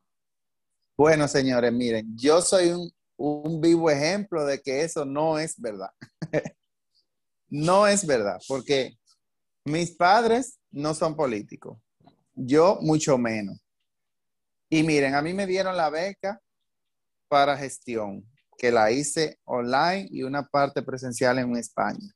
[0.96, 5.90] Bueno, señores, miren, yo soy un, un vivo ejemplo de que eso no es verdad.
[7.48, 8.98] no es verdad, porque
[9.64, 11.78] mis padres no son políticos,
[12.34, 13.60] yo mucho menos.
[14.68, 16.40] Y miren, a mí me dieron la beca
[17.28, 18.24] para gestión,
[18.56, 22.14] que la hice online y una parte presencial en España.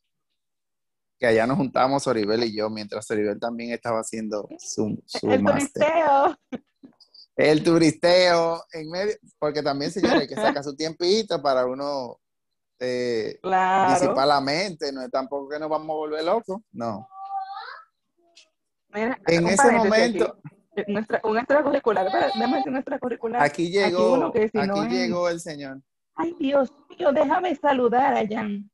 [1.19, 5.45] Que allá nos juntamos Oribel y yo, mientras Oribel también estaba haciendo su, su El
[5.45, 6.37] turisteo.
[7.37, 12.19] El turisteo en medio, porque también, señores, hay que sacar su tiempito para uno
[12.79, 17.09] eh, disipar la mente, no es tampoco que nos vamos a volver locos, no.
[18.93, 20.39] en ese momento...
[20.89, 23.43] nuestra, un extracurricular, déjame decir nuestra curricular.
[23.43, 25.81] Aquí llegó, aquí, llegó el señor.
[26.17, 28.71] Ay, Dios mío, déjame saludar a Jan.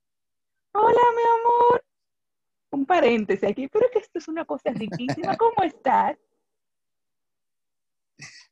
[0.72, 1.79] Hola, mi amor.
[2.70, 5.36] Un paréntesis aquí, pero que esto es una cosa riquísima.
[5.36, 6.16] ¿Cómo estás?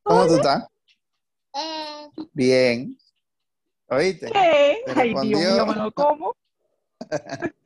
[0.03, 0.67] ¿Cómo tú estás?
[1.55, 2.09] Eh.
[2.33, 2.99] Bien.
[3.89, 4.31] ¿Oíste?
[4.31, 4.83] ¿Qué?
[4.95, 6.35] Ay, Dios mío, ¿me lo como?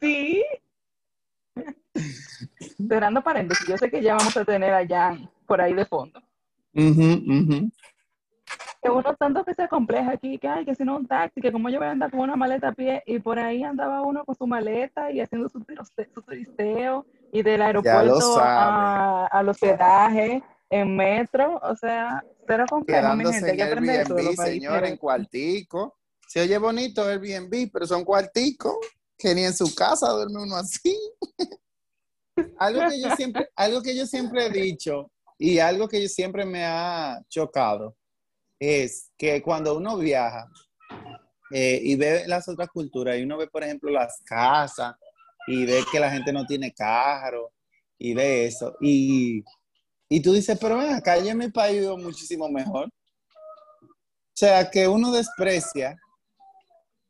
[0.00, 0.44] sí.
[2.88, 6.20] Cerrando paréntesis, yo sé que ya vamos a tener allá por ahí de fondo.
[6.74, 7.68] Uh
[8.82, 11.52] Que uno tanto que se compleja aquí, que hay que si no un taxi, que
[11.52, 14.24] como yo voy a andar con una maleta a pie, y por ahí andaba uno
[14.24, 15.64] con su maleta y haciendo su,
[16.14, 20.42] su turisteo, y del aeropuerto a, al hospedaje,
[20.72, 25.98] en metro, o sea, cero complejo, mi gente, hay que aprender Airbnb, señor, en cuartico.
[26.26, 28.76] Se oye bonito Airbnb, pero son cuarticos
[29.18, 30.98] que ni en su casa duerme uno así.
[32.58, 36.46] algo, que yo siempre, algo que yo siempre he dicho y algo que yo siempre
[36.46, 37.94] me ha chocado
[38.62, 40.48] es que cuando uno viaja
[41.50, 44.94] eh, y ve las otras culturas y uno ve, por ejemplo, las casas
[45.46, 47.52] y ve que la gente no tiene carro
[47.98, 49.42] y ve eso y
[50.14, 52.84] y tú dices, pero ven acá, yo en mi país vivo muchísimo mejor.
[52.84, 55.96] O sea, que uno desprecia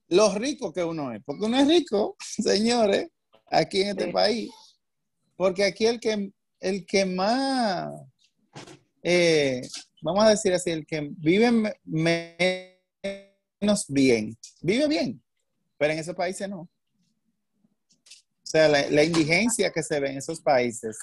[0.07, 1.21] lo rico que uno es.
[1.25, 3.09] Porque uno es rico, señores,
[3.51, 4.53] aquí en este país.
[5.35, 6.31] Porque aquí el que,
[6.61, 7.93] el que más,
[9.03, 9.63] eh,
[10.03, 15.23] vamos a decir así, el que vive menos bien, vive bien,
[15.79, 16.61] pero en esos países no.
[16.61, 16.69] O
[18.53, 20.99] sea, la, indigencia que se ve en esos países,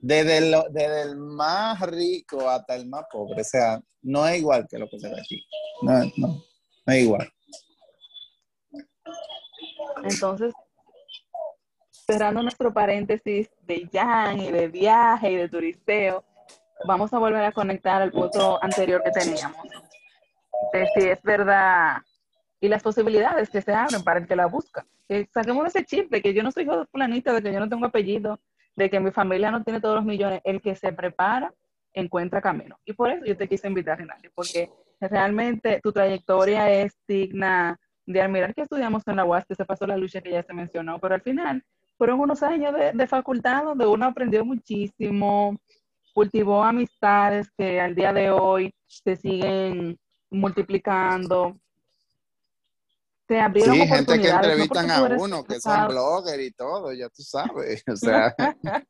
[0.00, 4.88] desde, el más rico hasta el más pobre, o sea, no es igual que lo
[4.88, 5.46] que se ve aquí.
[5.82, 6.42] No, no,
[6.86, 7.32] no es igual.
[10.02, 10.52] Entonces,
[11.90, 16.24] cerrando nuestro paréntesis de Jan y de viaje y de turisteo,
[16.86, 19.62] vamos a volver a conectar al punto anterior que teníamos,
[20.72, 21.98] de si es verdad
[22.60, 26.10] y las posibilidades que se abren para el que la busca que saquemos ese chip
[26.10, 28.38] de que yo no soy hijo de planita, de que yo no tengo apellido,
[28.76, 30.40] de que mi familia no tiene todos los millones.
[30.44, 31.52] El que se prepara
[31.94, 32.78] encuentra camino.
[32.84, 34.70] Y por eso yo te quise invitar, Renate, porque
[35.00, 39.86] realmente tu trayectoria es digna de admirar que estudiamos en la UAS, que se pasó
[39.86, 41.64] la lucha que ya se mencionó, pero al final
[41.96, 45.58] fueron unos años de, de facultad donde uno aprendió muchísimo,
[46.14, 49.98] cultivó amistades que al día de hoy se siguen
[50.30, 51.58] multiplicando,
[53.28, 57.84] sí, gente que entrevistan a uno, que son bloggers y todo, ya tú sabes.
[57.86, 58.34] O sea,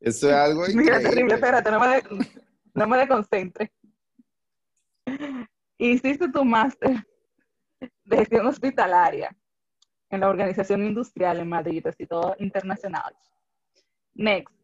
[0.00, 0.84] eso es algo increíble.
[0.84, 2.02] Mira, terrible, espérate, no me, de,
[2.74, 3.72] no me desconcentre.
[5.78, 7.04] Hiciste tu máster
[8.04, 9.36] de gestión hospitalaria
[10.10, 13.14] en la Organización Industrial en Madrid, y todo internacional.
[14.14, 14.55] Next.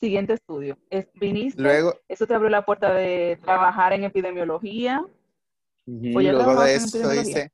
[0.00, 0.78] Siguiente estudio.
[0.90, 5.04] Es, viniste, Luego, eso te abrió la puerta de trabajar en epidemiología.
[5.86, 7.52] luego de eso hice,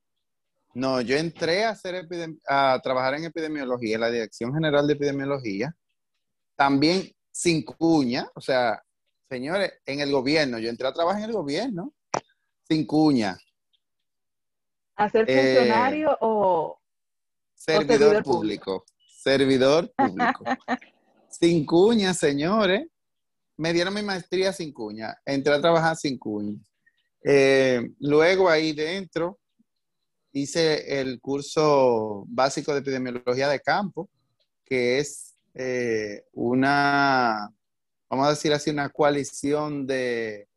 [0.75, 2.07] no, yo entré a, hacer
[2.49, 5.75] a trabajar en epidemiología, en la Dirección General de Epidemiología,
[6.57, 8.83] también sin cuña, o sea,
[9.29, 11.95] señores, en el gobierno, yo entré a trabajar en el gobierno,
[12.69, 13.39] sin cuña.
[14.97, 16.81] ¿A ser funcionario eh, o
[17.55, 18.85] servidor, público?
[19.07, 20.45] Servidor público.
[21.45, 22.87] sin cuña, señores.
[23.59, 25.15] Me dieron mi maestría sin cuña.
[25.27, 26.59] Entré a trabajar sin cuña.
[27.23, 29.39] Eh, luego ahí dentro
[30.33, 34.09] hice el curso básico de epidemiología de campo,
[34.65, 37.51] que es eh, una,
[38.09, 40.49] vamos a decir así, una coalición de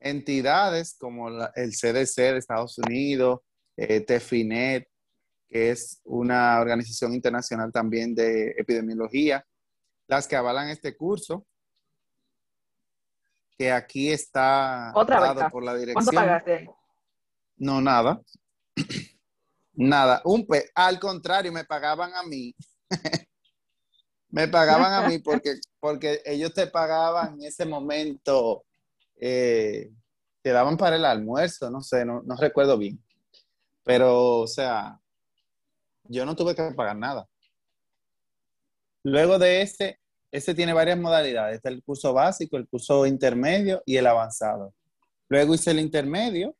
[0.00, 3.40] entidades como el CDC de Estados Unidos,
[3.78, 4.86] eh, TEFINET,
[5.48, 9.44] que es una organización internacional también de epidemiología,
[10.06, 11.46] las que avalan este curso,
[13.56, 16.14] que aquí está dado por la dirección.
[17.56, 18.20] No, nada.
[19.76, 22.54] Nada, un pe al contrario, me pagaban a mí.
[24.28, 28.64] me pagaban a mí porque, porque ellos te pagaban en ese momento,
[29.16, 29.90] eh,
[30.42, 33.02] te daban para el almuerzo, no sé, no, no recuerdo bien.
[33.82, 35.00] Pero, o sea,
[36.04, 37.28] yo no tuve que pagar nada.
[39.04, 40.00] Luego de ese,
[40.32, 41.56] ese tiene varias modalidades.
[41.56, 44.74] Está el curso básico, el curso intermedio y el avanzado.
[45.28, 46.56] Luego hice el intermedio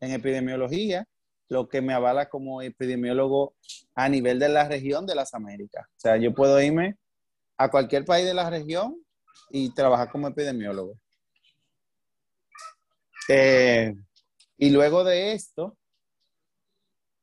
[0.00, 1.06] en epidemiología
[1.48, 3.54] lo que me avala como epidemiólogo
[3.94, 5.86] a nivel de la región de las Américas.
[5.86, 6.96] O sea, yo puedo irme
[7.56, 8.96] a cualquier país de la región
[9.50, 10.98] y trabajar como epidemiólogo.
[13.28, 13.94] Eh,
[14.56, 15.76] y luego de esto,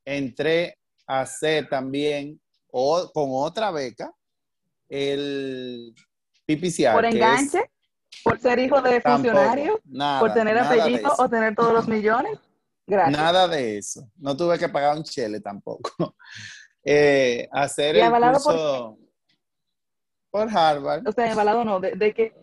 [0.03, 0.77] entré
[1.07, 2.39] a hacer también
[2.71, 4.11] o, con otra beca
[4.89, 5.93] el
[6.45, 6.93] PPCR.
[6.93, 7.71] ¿Por enganche?
[8.23, 9.81] ¿Por ser hijo de funcionario?
[10.19, 12.39] ¿Por tener apellido o tener todos los millones?
[12.87, 14.09] Nada de eso.
[14.17, 15.91] No tuve que pagar un chele tampoco.
[16.87, 18.99] Eh, hacer el curso
[20.29, 20.47] por...
[20.55, 21.07] Harvard.
[21.07, 22.35] O sea, avalado no, ¿de, de qué?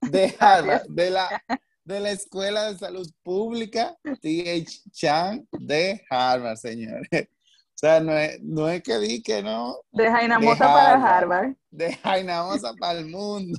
[0.00, 1.44] De Harvard, de la,
[1.84, 4.80] de la Escuela de Salud Pública, T.H.
[4.90, 7.08] Chang de Harvard, señores.
[7.70, 9.76] O sea, no es, no es que di que no.
[9.92, 11.54] De Jaina Mosa para Harvard.
[11.78, 13.56] De Jaina Mosa para el mundo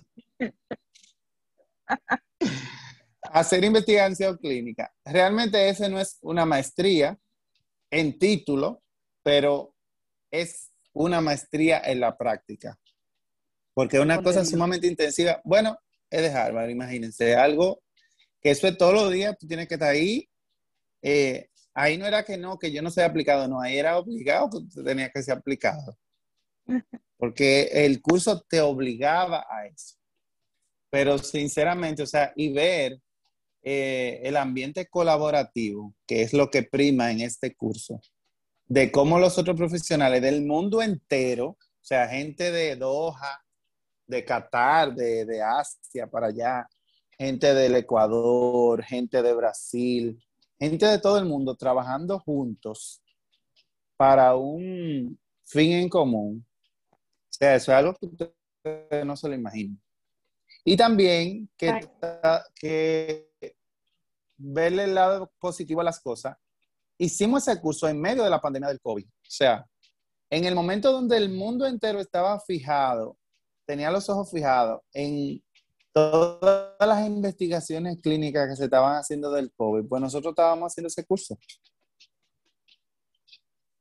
[3.22, 4.94] hacer investigación clínica.
[5.06, 7.18] Realmente ese no es una maestría
[7.90, 8.84] en título,
[9.24, 9.74] pero
[10.32, 12.78] es una maestría en la práctica.
[13.74, 15.40] Porque es una cosa sumamente intensiva.
[15.46, 15.78] Bueno,
[16.10, 17.82] es de Harvard, imagínense, algo
[18.42, 20.30] que eso es todos los días, tú tienes que estar ahí.
[21.02, 24.50] Eh, ahí no era que no, que yo no sea aplicado, no, ahí era obligado
[24.50, 25.98] que tenía que ser aplicado.
[27.20, 29.98] Porque el curso te obligaba a eso.
[30.90, 33.02] Pero sinceramente, o sea, y ver
[33.62, 38.00] eh, el ambiente colaborativo, que es lo que prima en este curso,
[38.68, 43.44] de cómo los otros profesionales del mundo entero, o sea, gente de Doha,
[44.08, 46.70] de Qatar, de, de Asia para allá,
[47.18, 50.18] gente del Ecuador, gente de Brasil,
[50.58, 53.02] gente de todo el mundo trabajando juntos
[53.98, 56.46] para un fin en común.
[57.40, 59.82] O sea, eso es algo que ustedes no se lo imaginan.
[60.66, 61.90] Y también que,
[62.54, 63.56] que
[64.36, 66.36] verle el lado positivo a las cosas.
[66.98, 69.06] Hicimos ese curso en medio de la pandemia del COVID.
[69.06, 69.66] O sea,
[70.30, 73.18] en el momento donde el mundo entero estaba fijado,
[73.66, 75.42] tenía los ojos fijados en
[75.94, 81.06] todas las investigaciones clínicas que se estaban haciendo del COVID, pues nosotros estábamos haciendo ese
[81.06, 81.36] curso.
[81.36, 81.40] O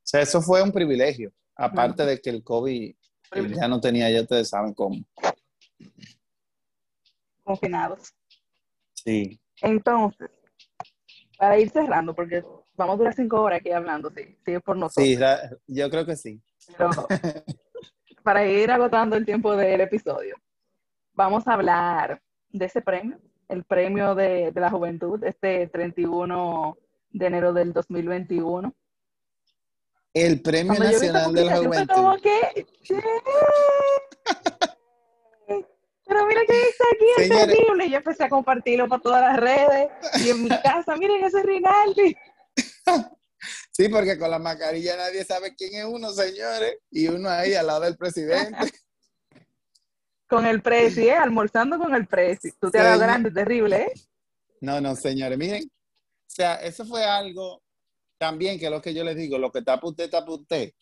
[0.04, 2.94] sea, eso fue un privilegio, aparte de que el COVID
[3.34, 4.96] ya no tenía, ya ustedes saben cómo.
[7.42, 8.14] Confinados.
[8.94, 9.40] Sí.
[9.62, 10.30] Entonces,
[11.38, 12.42] para ir cerrando, porque
[12.76, 15.06] vamos a durar cinco horas aquí hablando, sí, sí por nosotros.
[15.06, 15.18] Sí,
[15.66, 16.42] yo creo que sí.
[18.22, 20.36] para ir agotando el tiempo del episodio,
[21.14, 22.20] vamos a hablar
[22.50, 23.18] de ese premio,
[23.48, 26.76] el premio de, la juventud, este 31
[27.10, 28.74] de enero del 2021.
[30.26, 32.18] El Premio Nacional de la Juventud.
[36.06, 37.86] Pero mira que está aquí, es terrible.
[37.86, 39.88] Y yo empecé a compartirlo por todas las redes
[40.24, 42.16] y en mi casa, miren ese Rinaldi.
[43.70, 46.78] Sí, porque con la mascarilla nadie sabe quién es uno, señores.
[46.90, 48.58] Y uno ahí al lado del presidente.
[50.28, 51.14] Con el presi, ¿eh?
[51.14, 52.52] Almorzando con el presi.
[52.60, 53.92] Tú te das grande, terrible, ¿eh?
[54.60, 55.62] No, no, señores, miren.
[55.64, 57.62] O sea, eso fue algo
[58.18, 60.72] también que es lo que yo les digo, lo que tapa usted, tapa usted.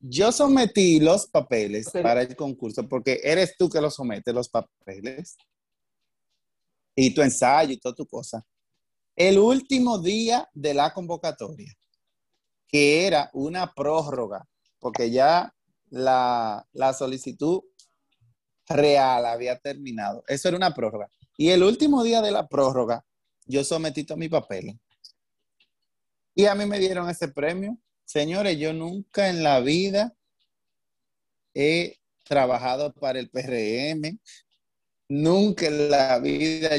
[0.00, 5.36] Yo sometí los papeles para el concurso porque eres tú que los sometes los papeles
[6.94, 8.44] y tu ensayo y toda tu cosa.
[9.16, 11.74] El último día de la convocatoria,
[12.68, 14.46] que era una prórroga,
[14.78, 15.52] porque ya
[15.90, 17.62] la, la solicitud
[18.68, 20.22] real había terminado.
[20.28, 21.08] Eso era una prórroga.
[21.36, 23.04] Y el último día de la prórroga,
[23.46, 24.76] yo sometí todos mis papeles.
[26.38, 30.14] Y a mí me dieron ese premio Señores, yo nunca en la vida
[31.52, 34.18] he trabajado para el PRM,
[35.08, 36.70] nunca en la vida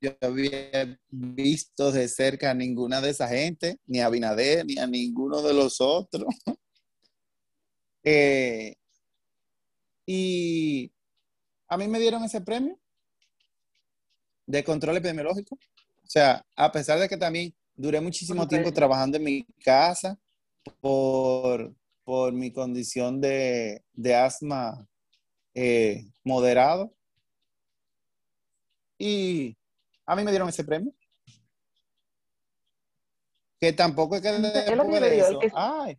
[0.00, 4.86] yo había visto de cerca a ninguna de esa gente, ni a Binader, ni a
[4.86, 6.28] ninguno de los otros.
[8.02, 8.76] Eh,
[10.06, 10.90] y
[11.68, 12.78] a mí me dieron ese premio
[14.46, 15.56] de control epidemiológico.
[15.56, 20.18] O sea, a pesar de que también duré muchísimo tiempo trabajando en mi casa,
[20.80, 21.72] por,
[22.32, 23.82] mi condición de,
[24.14, 24.86] asma
[25.54, 26.92] eh, moderado.
[28.98, 29.56] Y
[30.04, 30.92] a mí me dieron ese premio.
[33.58, 34.28] Que tampoco es que
[35.54, 35.98] Ay,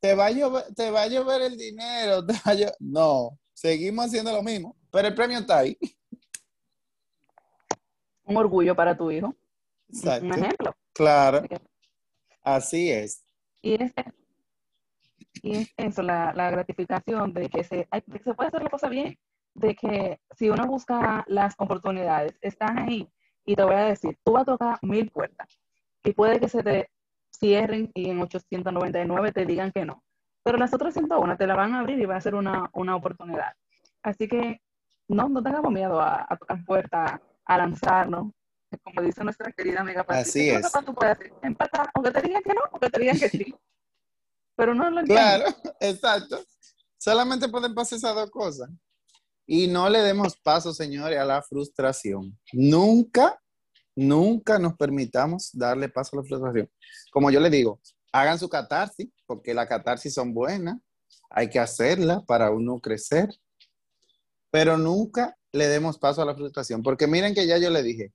[0.00, 2.24] te va, a llover, te va a llover el dinero.
[2.80, 5.76] No, seguimos haciendo lo mismo, pero el premio está ahí.
[8.24, 9.34] Un orgullo para tu hijo.
[10.22, 10.74] Un ejemplo.
[10.92, 11.42] Claro.
[12.42, 13.24] Así es.
[13.62, 13.92] Y es,
[15.42, 17.88] y eso, la, gratificación de que, se,
[18.24, 19.18] se puede hacer la cosa bien,
[19.54, 23.08] de que si uno busca las oportunidades, están ahí.
[23.44, 25.58] Y te voy a decir, tú vas a tocar mil puertas
[26.04, 26.90] y puede que se te
[27.30, 30.02] cierren y en 899 te digan que no.
[30.42, 33.52] Pero las otras 101 te la van a abrir y va a ser una, oportunidad.
[34.02, 34.60] Así que
[35.08, 38.32] no, no tengamos miedo a, tocar puertas, a lanzarnos,
[38.78, 40.70] como dice nuestra querida amiga Así es.
[40.84, 41.32] Tú puedes hacer?
[41.42, 43.54] Empatar, aunque te digan que no, aunque te digan que sí.
[44.56, 45.22] Pero no lo entiendo.
[45.22, 45.44] Claro,
[45.80, 46.44] exacto.
[46.98, 48.70] Solamente pueden pasar esas dos cosas.
[49.46, 52.38] Y no le demos paso, señores, a la frustración.
[52.52, 53.40] Nunca,
[53.96, 56.70] nunca nos permitamos darle paso a la frustración.
[57.10, 57.80] Como yo le digo,
[58.12, 60.78] hagan su catarsis, porque las catarsis son buenas.
[61.30, 63.28] Hay que hacerla para uno crecer.
[64.50, 68.12] Pero nunca le demos paso a la frustración, porque miren que ya yo le dije,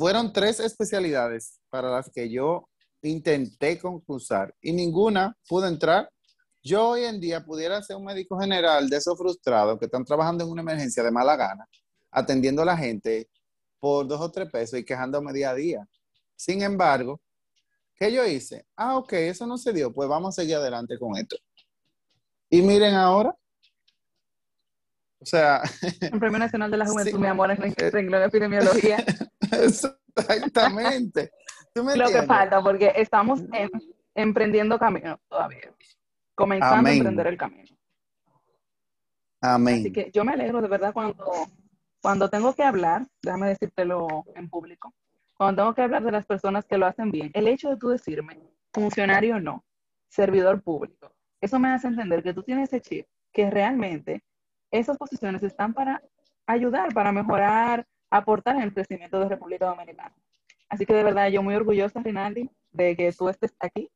[0.00, 2.66] fueron tres especialidades para las que yo
[3.02, 6.10] intenté concursar y ninguna pudo entrar.
[6.62, 10.42] Yo hoy en día pudiera ser un médico general de esos frustrados que están trabajando
[10.42, 11.66] en una emergencia de mala gana,
[12.10, 13.28] atendiendo a la gente
[13.78, 15.86] por dos o tres pesos y quejándome día a día.
[16.34, 17.20] Sin embargo,
[17.94, 18.64] ¿qué yo hice?
[18.76, 21.36] Ah, ok, eso no se dio, pues vamos a seguir adelante con esto.
[22.48, 23.36] Y miren ahora.
[25.18, 25.60] O sea.
[26.00, 29.04] El Premio Nacional de la Juventud, mi amor, en el renglón de epidemiología.
[30.16, 31.30] Exactamente.
[31.74, 33.42] Lo que falta, porque estamos
[34.14, 35.72] emprendiendo camino todavía.
[36.34, 37.76] Comenzando a emprender el camino.
[39.40, 39.80] Amén.
[39.80, 41.24] Así que yo me alegro de verdad cuando,
[42.02, 44.92] cuando tengo que hablar, déjame decírtelo en público,
[45.36, 47.88] cuando tengo que hablar de las personas que lo hacen bien, el hecho de tú
[47.88, 48.38] decirme,
[48.72, 49.64] funcionario no,
[50.08, 54.22] servidor público, eso me hace entender que tú tienes ese chip, que realmente
[54.70, 56.02] esas posiciones están para
[56.46, 60.14] ayudar, para mejorar aportar en el crecimiento de República Dominicana.
[60.68, 63.90] Así que de verdad yo muy orgullosa, Rinaldi, de que tú estés aquí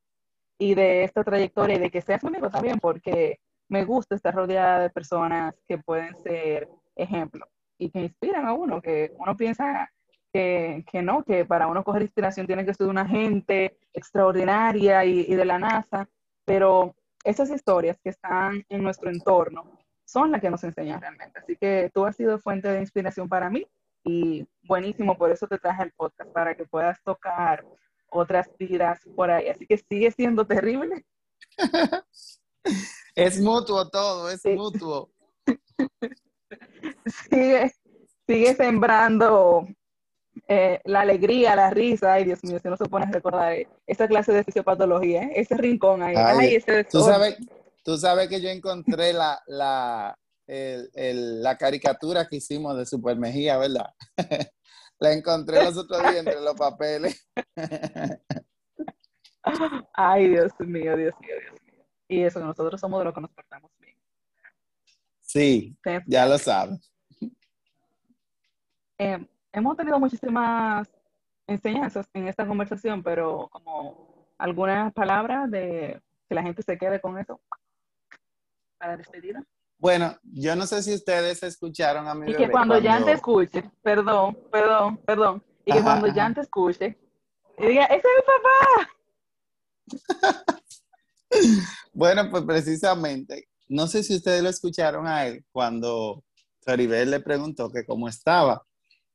[0.59, 3.39] y de esta trayectoria y de que seas mi amigo también, porque
[3.69, 7.47] me gusta estar rodeada de personas que pueden ser ejemplo
[7.79, 9.91] y que inspiran a uno, que uno piensa
[10.33, 15.21] que, que, no, que para uno coger inspiración tiene que ser una gente extraordinaria y,
[15.21, 16.09] y, de la NASA,
[16.45, 21.39] pero esas historias que están en nuestro entorno son las que nos enseñan realmente.
[21.39, 23.65] Así que tú has sido fuente de inspiración para mí
[24.05, 27.65] y buenísimo, por eso te traje el podcast, para que puedas tocar
[28.11, 29.49] otras vidas por ahí.
[29.49, 31.05] Así que sigue siendo terrible.
[33.15, 35.11] es mutuo todo, es mutuo.
[37.31, 37.73] sigue,
[38.27, 39.67] sigue sembrando
[40.49, 43.55] eh, la alegría, la risa, ay Dios mío, si no se pone a recordar
[43.87, 45.33] esa clase de fisiopatología, ¿eh?
[45.37, 47.37] ese rincón ahí, ay, ese tú sabes,
[47.85, 53.17] tú sabes que yo encontré la, la, el, el, la caricatura que hicimos de Super
[53.17, 53.95] Mejía, ¿verdad?
[54.99, 57.29] la encontré los otros días entre los papeles.
[59.93, 61.85] ay, Dios mío, Dios mío, Dios mío.
[62.09, 63.97] Y eso, nosotros somos de los que nos portamos bien.
[65.21, 65.77] Sí,
[66.07, 66.93] ya lo sabes.
[68.99, 70.89] Eh, hemos tenido muchísimas
[71.47, 77.19] enseñanzas en esta conversación, pero como algunas palabras de que la gente se quede con
[77.19, 77.41] eso
[78.79, 79.43] para despedida.
[79.85, 83.71] Bueno, yo no sé si ustedes escucharon a mi Y que cuando, ya te escuche,
[83.83, 86.99] perdón, perdón, perdón, y que cuando ya te escuche,
[87.59, 88.23] y diga, ¡ese es mi
[90.01, 90.63] papá!
[91.93, 96.25] bueno, pues precisamente, no sé si ustedes lo escucharon a él cuando
[96.61, 98.65] Saribel le preguntó que cómo estaba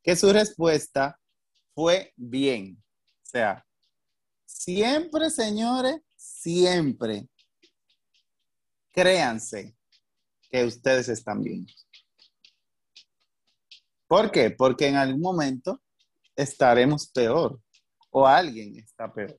[0.04, 1.20] que su respuesta
[1.74, 2.78] fue bien.
[3.24, 3.66] O sea,
[4.46, 7.28] siempre, señores, siempre
[8.92, 9.79] créanse
[10.50, 11.66] que ustedes están bien.
[14.08, 14.50] ¿Por qué?
[14.52, 15.80] Porque en algún momento
[16.36, 17.60] estaremos peor
[18.10, 19.38] o alguien está peor.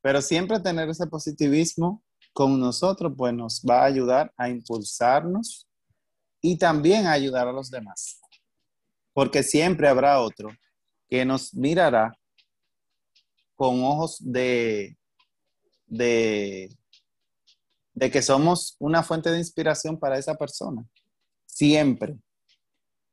[0.00, 5.66] Pero siempre tener ese positivismo con nosotros, pues nos va a ayudar a impulsarnos
[6.40, 8.20] y también a ayudar a los demás
[9.16, 10.50] porque siempre habrá otro
[11.08, 12.12] que nos mirará
[13.54, 14.98] con ojos de,
[15.86, 16.68] de,
[17.96, 20.84] de que somos una fuente de inspiración para esa persona.
[21.46, 22.14] Siempre.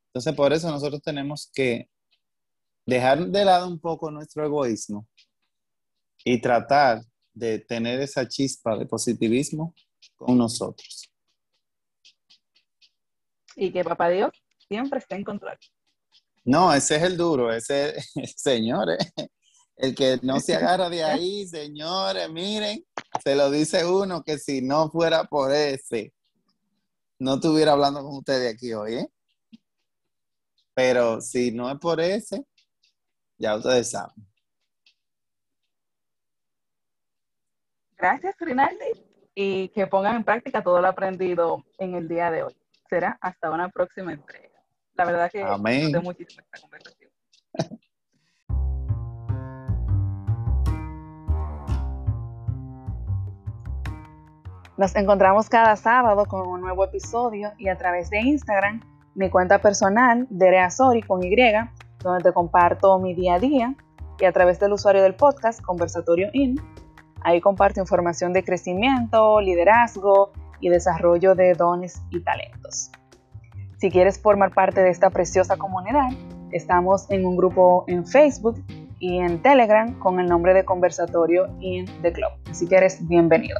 [0.07, 1.89] Entonces, por eso nosotros tenemos que
[2.86, 5.07] dejar de lado un poco nuestro egoísmo
[6.25, 7.01] y tratar
[7.34, 9.73] de tener esa chispa de positivismo
[10.17, 11.09] con nosotros.
[13.55, 14.31] Y que papá Dios
[14.67, 15.57] siempre está en control.
[16.43, 17.95] No, ese es el duro, ese,
[18.36, 18.97] señores,
[19.84, 22.86] el que no se agarra de ahí, señores, miren,
[23.21, 26.13] se lo dice uno que si no fuera por ese,
[27.19, 29.09] no estuviera hablando con ustedes aquí hoy, ¿eh?
[30.73, 32.45] Pero si no es por ese,
[33.38, 34.25] ya ustedes saben.
[37.97, 39.03] Gracias, Rinaldi,
[39.36, 42.55] y que pongan en práctica todo lo aprendido en el día de hoy.
[42.89, 44.63] Será hasta una próxima entrega.
[44.93, 45.91] La verdad que Amén.
[46.01, 47.11] muchísimo esta conversación.
[54.76, 58.82] Nos encontramos cada sábado con un nuevo episodio y a través de Instagram,
[59.13, 61.36] mi cuenta personal, Derea Sori con Y,
[61.99, 63.76] donde te comparto mi día a día,
[64.19, 66.59] y a través del usuario del podcast, Conversatorio In,
[67.21, 72.89] ahí comparto información de crecimiento, liderazgo y desarrollo de dones y talentos.
[73.78, 76.09] Si quieres formar parte de esta preciosa comunidad,
[76.51, 78.63] estamos en un grupo en Facebook
[78.97, 82.32] y en Telegram con el nombre de Conversatorio in the Club.
[82.49, 83.59] Así que eres bienvenido.